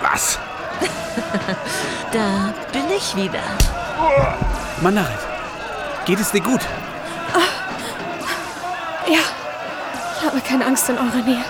Was? 0.04 0.38
da 2.12 2.54
bin 2.72 2.84
ich 2.96 3.16
wieder. 3.16 3.42
Manaret, 4.82 5.20
geht 6.06 6.20
es 6.20 6.32
dir 6.32 6.42
gut? 6.42 6.62
Ja, 9.08 9.20
ich 9.20 9.43
habe 10.26 10.40
keine 10.42 10.66
Angst 10.66 10.90
in 10.90 10.98
eurer 10.98 11.24
Nähe. 11.26 11.44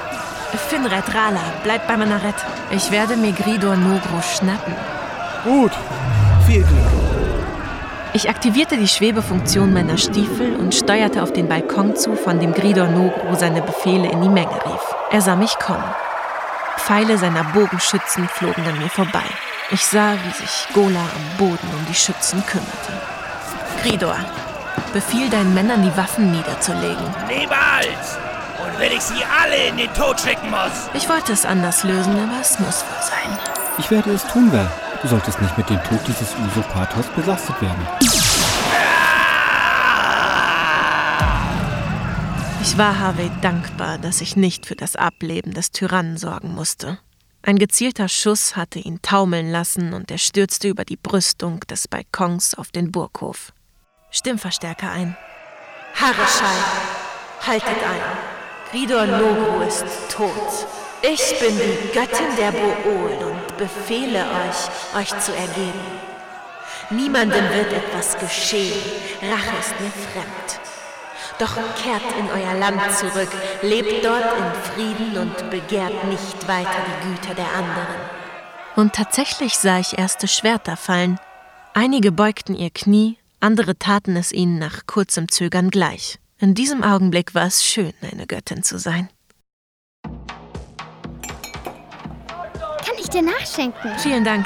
Finred 0.70 1.14
Rala, 1.14 1.42
bleib 1.64 1.88
bei 1.88 1.98
Manaret. 1.98 2.36
Ich 2.72 2.92
werde 2.92 3.16
mir 3.16 3.32
Gridor 3.32 3.76
Nogro 3.76 4.22
schnappen. 4.22 4.74
Gut. 5.44 5.72
Viel 6.46 6.64
Glück. 6.64 7.04
Ich 8.14 8.30
aktivierte 8.30 8.78
die 8.78 8.88
Schwebefunktion 8.88 9.74
meiner 9.74 9.98
Stiefel 9.98 10.56
und 10.56 10.76
steuerte 10.76 11.24
auf 11.24 11.34
den 11.34 11.48
Balkon 11.48 11.96
zu, 11.96 12.16
von 12.16 12.40
dem 12.40 12.54
Gridor 12.54 12.88
Nogro 12.88 13.36
seine 13.36 13.64
Befehle 13.64 14.12
in 14.12 14.22
die 14.22 14.30
Menge 14.30 14.54
rief. 14.54 14.96
Er 15.10 15.22
sah 15.22 15.36
mich 15.36 15.58
kommen. 15.58 15.84
Pfeile 16.78 17.18
seiner 17.18 17.44
Bogenschützen 17.46 18.28
flogen 18.28 18.66
an 18.68 18.78
mir 18.78 18.90
vorbei. 18.90 19.24
Ich 19.72 19.84
sah, 19.84 20.14
wie 20.14 20.32
sich 20.32 20.68
Gola 20.74 21.00
am 21.00 21.38
Boden 21.38 21.68
um 21.74 21.86
die 21.90 21.96
Schützen 21.96 22.44
kümmerte. 22.46 22.94
Gridor, 23.82 24.18
befiehl 24.94 25.30
deinen 25.30 25.54
Männern, 25.54 25.82
die 25.82 25.98
Waffen 25.98 26.32
niederzulegen. 26.32 27.06
Niemals! 27.28 28.20
Und 28.66 28.80
wenn 28.80 28.92
ich 28.92 29.02
sie 29.02 29.24
alle 29.26 29.68
in 29.68 29.78
den 29.78 29.94
Tod 29.94 30.20
schicken 30.20 30.50
muss! 30.50 30.90
Ich 30.94 31.10
wollte 31.10 31.34
es 31.34 31.46
anders 31.46 31.84
lösen, 31.84 32.18
aber 32.18 32.40
es 32.40 32.60
muss 32.60 32.84
wohl 32.84 33.02
sein. 33.02 33.38
Ich 33.78 33.92
werde 33.92 34.12
es 34.12 34.26
tun, 34.26 34.52
Val. 34.54 34.72
Du 35.02 35.08
solltest 35.10 35.42
nicht 35.42 35.58
mit 35.58 35.70
dem 35.70 35.84
Tod 35.84 36.00
dieses 36.08 36.34
Usurpators 36.34 37.08
belastet 37.08 37.62
werden. 37.62 37.88
Ich 42.62 42.78
war 42.78 42.98
Harvey 42.98 43.30
dankbar, 43.42 43.98
dass 43.98 44.22
ich 44.22 44.38
nicht 44.38 44.66
für 44.66 44.76
das 44.76 44.96
Ableben 44.96 45.54
des 45.54 45.72
Tyrannen 45.72 46.16
sorgen 46.18 46.56
musste. 46.56 46.98
Ein 47.42 47.60
gezielter 47.60 48.08
Schuss 48.08 48.56
hatte 48.56 48.80
ihn 48.80 49.02
taumeln 49.02 49.52
lassen 49.52 49.94
und 49.94 50.10
er 50.10 50.18
stürzte 50.18 50.70
über 50.70 50.86
die 50.86 50.96
Brüstung 50.96 51.60
des 51.70 51.90
Balkons 51.90 52.56
auf 52.56 52.72
den 52.72 52.90
Burghof. 52.94 53.52
Stimmverstärker 54.12 54.90
ein. 54.90 55.18
Harreschall, 55.94 56.64
haltet 57.46 57.84
ein. 57.84 58.33
Gridor 58.74 59.06
Nogru 59.06 59.62
ist 59.68 59.86
tot. 60.10 60.66
Ich 61.04 61.40
bin 61.40 61.56
die 61.56 61.94
Göttin 61.94 62.36
der 62.40 62.52
Bool 62.52 63.12
und 63.24 63.58
befehle 63.58 64.26
euch, 64.26 65.00
euch 65.00 65.20
zu 65.20 65.32
ergeben. 65.32 65.80
Niemandem 66.90 67.44
wird 67.52 67.72
etwas 67.72 68.18
geschehen. 68.18 68.82
Rache 69.22 69.56
ist 69.60 69.80
mir 69.80 69.92
fremd. 69.92 70.60
Doch 71.38 71.56
kehrt 71.84 72.02
in 72.18 72.32
euer 72.32 72.56
Land 72.56 72.82
zurück, 72.96 73.30
lebt 73.62 74.04
dort 74.04 74.26
in 74.40 74.72
Frieden 74.74 75.18
und 75.20 75.52
begehrt 75.52 76.06
nicht 76.06 76.48
weiter 76.48 76.82
die 76.88 77.10
Güter 77.10 77.36
der 77.36 77.54
anderen. 77.54 77.96
Und 78.76 78.94
tatsächlich 78.94 79.56
sah 79.56 79.78
ich 79.78 80.00
erste 80.00 80.28
Schwerter 80.28 80.78
fallen. 80.78 81.20
Einige 81.76 82.12
beugten 82.12 82.56
ihr 82.56 82.72
Knie, 82.72 83.20
andere 83.40 83.78
taten 83.78 84.16
es 84.16 84.32
ihnen 84.32 84.58
nach 84.58 84.88
kurzem 84.88 85.30
Zögern 85.30 85.70
gleich. 85.70 86.18
In 86.44 86.56
diesem 86.56 86.84
Augenblick 86.84 87.34
war 87.36 87.46
es 87.46 87.64
schön, 87.64 87.94
eine 88.02 88.28
Göttin 88.28 88.64
zu 88.64 88.78
sein. 88.78 89.08
Kann 92.44 92.98
ich 93.00 93.08
dir 93.08 93.22
nachschenken? 93.22 93.98
Vielen 93.98 94.26
Dank. 94.26 94.46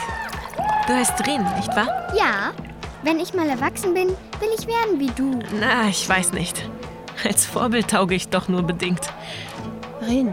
Du 0.85 0.93
heißt 0.93 1.25
Rin, 1.25 1.43
nicht 1.55 1.75
wahr? 1.75 2.13
Ja. 2.15 2.53
Wenn 3.01 3.19
ich 3.19 3.33
mal 3.33 3.49
erwachsen 3.49 3.95
bin, 3.95 4.09
will 4.09 4.49
ich 4.55 4.67
werden 4.67 4.99
wie 4.99 5.09
du. 5.15 5.39
Na, 5.59 5.87
ich 5.89 6.07
weiß 6.07 6.33
nicht. 6.33 6.69
Als 7.23 7.47
Vorbild 7.47 7.87
tauge 7.87 8.13
ich 8.13 8.29
doch 8.29 8.47
nur 8.47 8.61
bedingt. 8.61 9.11
Rin, 10.01 10.29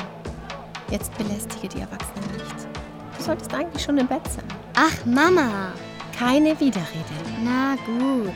jetzt 0.90 1.16
belästige 1.16 1.68
die 1.68 1.80
Erwachsenen 1.80 2.30
nicht. 2.32 2.68
Du 3.16 3.22
solltest 3.22 3.54
eigentlich 3.54 3.82
schon 3.82 3.96
im 3.96 4.06
Bett 4.06 4.30
sein. 4.30 4.44
Ach, 4.74 5.06
Mama. 5.06 5.72
Keine 6.18 6.60
Widerrede. 6.60 7.14
Na 7.42 7.74
gut. 7.86 8.34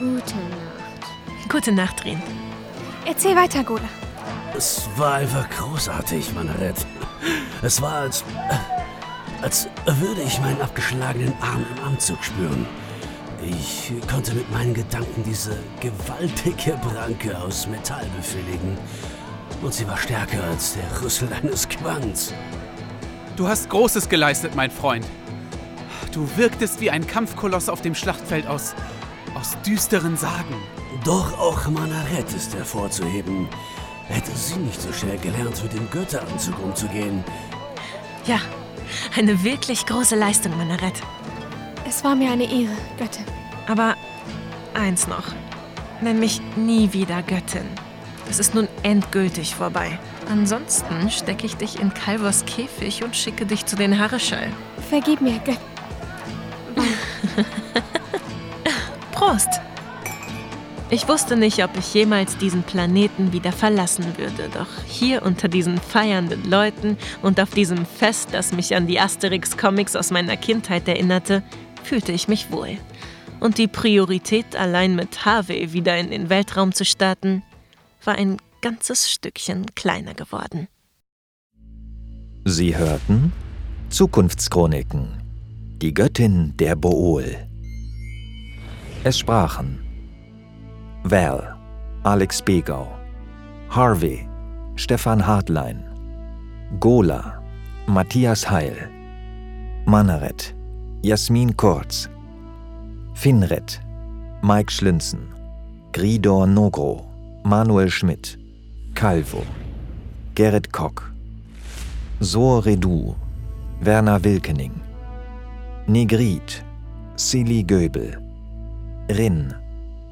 Gute 0.00 0.34
Nacht. 0.34 1.48
Gute 1.48 1.70
Nacht, 1.70 2.04
Rin. 2.04 2.20
Erzähl 3.06 3.36
weiter, 3.36 3.62
Gola. 3.62 3.88
Es 4.56 4.88
war 4.96 5.14
einfach 5.14 5.48
großartig, 5.50 6.34
Manaret. 6.34 6.74
Es 7.62 7.80
war, 7.80 8.00
als, 8.00 8.24
als 9.42 9.68
würde 9.86 10.22
ich 10.22 10.40
meinen 10.40 10.60
abgeschlagenen 10.60 11.32
Arm 11.40 11.64
im 11.76 11.84
Anzug 11.84 12.22
spüren. 12.24 12.66
Ich 13.48 13.92
konnte 14.10 14.34
mit 14.34 14.50
meinen 14.50 14.74
Gedanken 14.74 15.22
diese 15.22 15.56
gewaltige 15.80 16.72
Pranke 16.78 17.38
aus 17.38 17.68
Metall 17.68 18.06
befehligen. 18.16 18.76
Und 19.62 19.72
sie 19.72 19.86
war 19.86 19.96
stärker 19.96 20.42
als 20.42 20.74
der 20.74 21.02
Rüssel 21.02 21.28
eines 21.32 21.68
Quants. 21.68 22.34
Du 23.36 23.46
hast 23.46 23.70
Großes 23.70 24.08
geleistet, 24.08 24.56
mein 24.56 24.70
Freund. 24.72 25.06
Du 26.10 26.28
wirktest 26.36 26.80
wie 26.80 26.90
ein 26.90 27.06
Kampfkoloss 27.06 27.68
auf 27.68 27.82
dem 27.82 27.94
Schlachtfeld 27.94 28.48
aus, 28.48 28.74
aus 29.34 29.56
düsteren 29.64 30.16
Sagen. 30.16 30.56
Doch 31.06 31.38
auch 31.38 31.68
Manaret 31.68 32.32
ist 32.34 32.52
hervorzuheben. 32.52 33.48
Hätte 34.08 34.32
sie 34.34 34.56
nicht 34.56 34.82
so 34.82 34.92
schnell 34.92 35.16
gelernt, 35.18 35.62
mit 35.62 35.72
dem 35.72 35.88
Götteranzug 35.88 36.60
umzugehen. 36.64 37.22
Ja, 38.26 38.40
eine 39.16 39.44
wirklich 39.44 39.86
große 39.86 40.16
Leistung, 40.16 40.56
Manaret. 40.58 40.94
Es 41.88 42.02
war 42.02 42.16
mir 42.16 42.32
eine 42.32 42.42
Ehre, 42.42 42.76
Göttin. 42.98 43.24
Aber 43.68 43.94
eins 44.74 45.06
noch. 45.06 45.26
Nenn 46.00 46.18
mich 46.18 46.40
nie 46.56 46.92
wieder 46.92 47.22
Göttin. 47.22 47.68
Es 48.28 48.40
ist 48.40 48.56
nun 48.56 48.66
endgültig 48.82 49.54
vorbei. 49.54 50.00
Ansonsten 50.28 51.08
stecke 51.08 51.46
ich 51.46 51.56
dich 51.56 51.80
in 51.80 51.94
Calvos 51.94 52.44
Käfig 52.46 53.04
und 53.04 53.14
schicke 53.14 53.46
dich 53.46 53.64
zu 53.64 53.76
den 53.76 53.96
Harreschall. 53.96 54.52
Vergib 54.90 55.20
mir, 55.20 55.38
Göttin. 55.38 55.60
Prost! 59.12 59.60
Ich 60.88 61.08
wusste 61.08 61.36
nicht, 61.36 61.64
ob 61.64 61.76
ich 61.76 61.94
jemals 61.94 62.38
diesen 62.38 62.62
Planeten 62.62 63.32
wieder 63.32 63.50
verlassen 63.50 64.16
würde, 64.16 64.48
doch 64.54 64.68
hier 64.86 65.24
unter 65.24 65.48
diesen 65.48 65.78
feiernden 65.78 66.48
Leuten 66.48 66.96
und 67.22 67.40
auf 67.40 67.50
diesem 67.50 67.84
Fest, 67.84 68.28
das 68.30 68.52
mich 68.52 68.76
an 68.76 68.86
die 68.86 69.00
Asterix-Comics 69.00 69.96
aus 69.96 70.12
meiner 70.12 70.36
Kindheit 70.36 70.86
erinnerte, 70.86 71.42
fühlte 71.82 72.12
ich 72.12 72.28
mich 72.28 72.52
wohl. 72.52 72.78
Und 73.40 73.58
die 73.58 73.66
Priorität, 73.66 74.54
allein 74.54 74.94
mit 74.94 75.24
Harvey 75.24 75.72
wieder 75.72 75.98
in 75.98 76.10
den 76.10 76.30
Weltraum 76.30 76.72
zu 76.72 76.84
starten, 76.84 77.42
war 78.04 78.14
ein 78.14 78.36
ganzes 78.62 79.10
Stückchen 79.10 79.66
kleiner 79.74 80.14
geworden. 80.14 80.68
Sie 82.44 82.76
hörten 82.76 83.32
Zukunftschroniken. 83.90 85.20
Die 85.82 85.92
Göttin 85.92 86.56
der 86.56 86.76
Bool. 86.76 87.36
Es 89.02 89.18
sprachen 89.18 89.85
Val, 91.06 91.56
Alex 92.04 92.40
Begau, 92.40 92.88
Harvey, 93.68 94.28
Stefan 94.74 95.20
Hartlein, 95.20 95.84
Gola, 96.80 97.40
Matthias 97.86 98.42
Heil, 98.42 98.74
Manaret, 99.86 100.52
Jasmin 101.04 101.52
Kurz, 101.52 102.08
Finret, 103.14 103.78
Mike 104.42 104.66
Schlinzen, 104.68 105.28
Gridor 105.92 106.48
Nogro, 106.48 107.06
Manuel 107.44 107.88
Schmidt, 107.88 108.36
Calvo, 108.96 109.46
Gerrit 110.34 110.72
Kock, 110.72 111.04
Soor 112.20 112.62
Redu, 112.62 113.14
Werner 113.80 114.18
Wilkening, 114.18 114.74
Negrit, 115.86 116.64
Silly 117.14 117.62
Göbel, 117.62 118.16
Rin, 119.08 119.54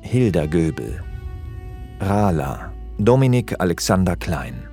Hilda 0.05 0.47
Göbel, 0.47 1.01
Rala, 1.99 2.71
Dominik 2.99 3.59
Alexander 3.59 4.15
Klein, 4.17 4.69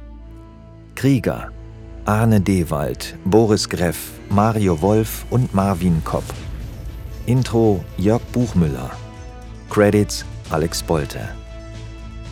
Krieger, 0.94 1.52
Arne 2.06 2.42
Dewald, 2.42 3.16
Boris 3.26 3.68
Greff, 3.68 4.12
Mario 4.30 4.80
Wolf 4.82 5.26
und 5.30 5.54
Marvin 5.54 6.04
Kopp. 6.04 6.26
Intro 7.26 7.84
Jörg 7.98 8.22
Buchmüller. 8.34 8.92
Credits 9.70 10.26
Alex 10.50 10.84
Bolte. 10.84 11.30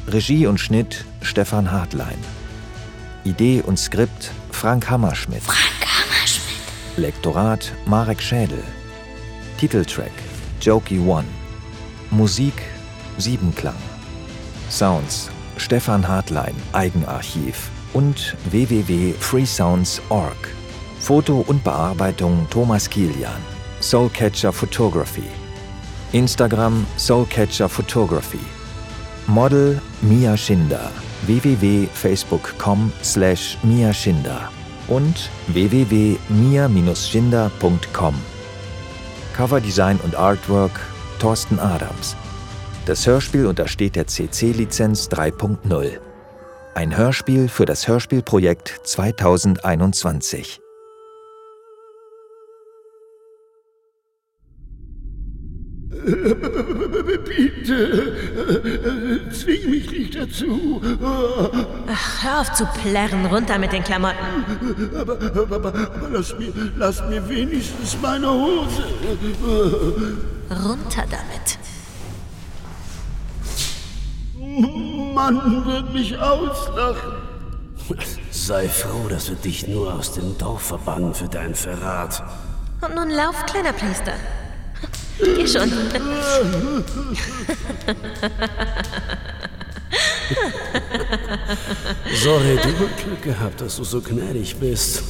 Regie 0.08 0.46
und 0.46 0.60
Schnitt 0.60 1.06
Stefan 1.22 1.72
Hartlein. 1.72 2.18
Idee 3.24 3.64
und 3.66 3.80
Skript 3.80 4.32
Frank 4.52 4.90
Hammerschmidt. 4.90 5.44
Frank 5.44 5.86
Hammerschmidt. 5.86 6.98
Lektorat 6.98 7.72
Marek 7.86 8.22
Schädel. 8.22 8.64
Titeltrack 9.58 10.12
Jokey 10.62 11.00
One. 11.00 11.28
Musik 12.12 12.54
Siebenklang. 13.20 13.76
Sounds 14.70 15.30
Stefan 15.58 16.08
Hartlein 16.08 16.56
Eigenarchiv 16.74 17.70
und 17.94 18.36
www.freesounds.org. 18.50 20.36
Foto 21.00 21.46
und 21.48 21.64
Bearbeitung 21.64 22.46
Thomas 22.50 22.90
Kilian. 22.90 23.42
Soulcatcher 23.80 24.52
Photography. 24.52 25.30
Instagram 26.12 26.86
Soulcatcher 26.98 27.70
Photography. 27.70 28.42
Model 29.28 29.80
Mia 30.02 30.36
Schinder. 30.38 30.92
www.facebook.com 31.28 32.92
slash 33.04 33.58
Mia 33.64 33.94
Schinder 33.94 34.50
und 34.88 35.30
www.mia-schinder.com. 35.48 38.16
Coverdesign 39.36 40.00
und 40.04 40.16
Artwork 40.16 40.80
Thorsten 41.20 41.60
Adams. 41.60 42.16
Das 42.90 43.06
Hörspiel 43.06 43.46
untersteht 43.46 43.96
der 43.96 44.08
CC-Lizenz 44.08 45.10
3.0. 45.10 46.00
Ein 46.74 46.98
Hörspiel 46.98 47.48
für 47.48 47.68
das 47.68 47.88
Hörspielprojekt 47.88 48.82
2021. 48.84 50.60
Bitte, 57.26 58.16
zwing 59.34 59.70
mich 59.70 59.92
nicht 59.92 60.16
dazu. 60.16 60.82
Ach, 61.88 62.24
hör 62.24 62.42
auf 62.42 62.52
zu 62.54 62.66
plärren, 62.82 63.28
runter 63.28 63.60
mit 63.60 63.72
den 63.72 63.84
Klamotten. 63.84 64.18
Aber, 64.96 65.14
aber, 65.14 65.56
aber, 65.56 65.56
aber 65.56 66.10
lass, 66.12 66.36
mir, 66.40 66.52
lass 66.76 67.08
mir 67.08 67.30
wenigstens 67.30 67.96
meine 68.02 68.32
Hose. 68.32 68.84
Runter 70.50 71.06
damit. 71.08 71.60
Mann 75.14 75.66
wird 75.66 75.94
mich 75.94 76.18
auslachen. 76.18 77.14
Sei 78.32 78.68
froh, 78.68 79.08
dass 79.10 79.30
wir 79.30 79.38
dich 79.38 79.68
nur 79.68 79.94
aus 79.94 80.14
dem 80.14 80.38
Dorf 80.38 80.64
verbannen 80.64 81.14
für 81.14 81.28
deinen 81.28 81.56
Verrat. 81.56 82.24
Und 82.82 82.96
nun 82.96 83.10
lauf, 83.10 83.46
kleiner 83.46 83.74
Priester. 83.74 84.14
Geh 85.20 85.48
schon. 85.48 85.70
Sorry, 92.14 92.56
du 92.56 92.70
hast 92.70 93.04
Glück 93.04 93.22
gehabt, 93.24 93.62
dass 93.62 93.76
du 93.78 93.84
so 93.84 94.02
gnädig 94.02 94.56
bist. 94.58 95.04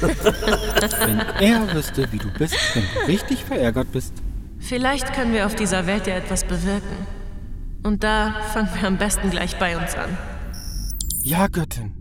Wenn 0.00 1.20
er 1.20 1.74
wüsste, 1.74 2.10
wie 2.12 2.18
du 2.18 2.30
bist, 2.30 2.54
wenn 2.74 2.84
du 2.94 3.06
richtig 3.06 3.44
verärgert 3.44 3.90
bist. 3.92 4.14
Vielleicht 4.58 5.12
können 5.14 5.32
wir 5.32 5.46
auf 5.46 5.54
dieser 5.54 5.86
Welt 5.86 6.06
ja 6.06 6.14
etwas 6.14 6.44
bewirken. 6.44 7.19
Und 7.82 8.04
da 8.04 8.34
fangen 8.52 8.68
wir 8.74 8.86
am 8.86 8.98
besten 8.98 9.30
gleich 9.30 9.58
bei 9.58 9.76
uns 9.76 9.94
an. 9.94 10.16
Ja, 11.22 11.46
Göttin. 11.46 11.99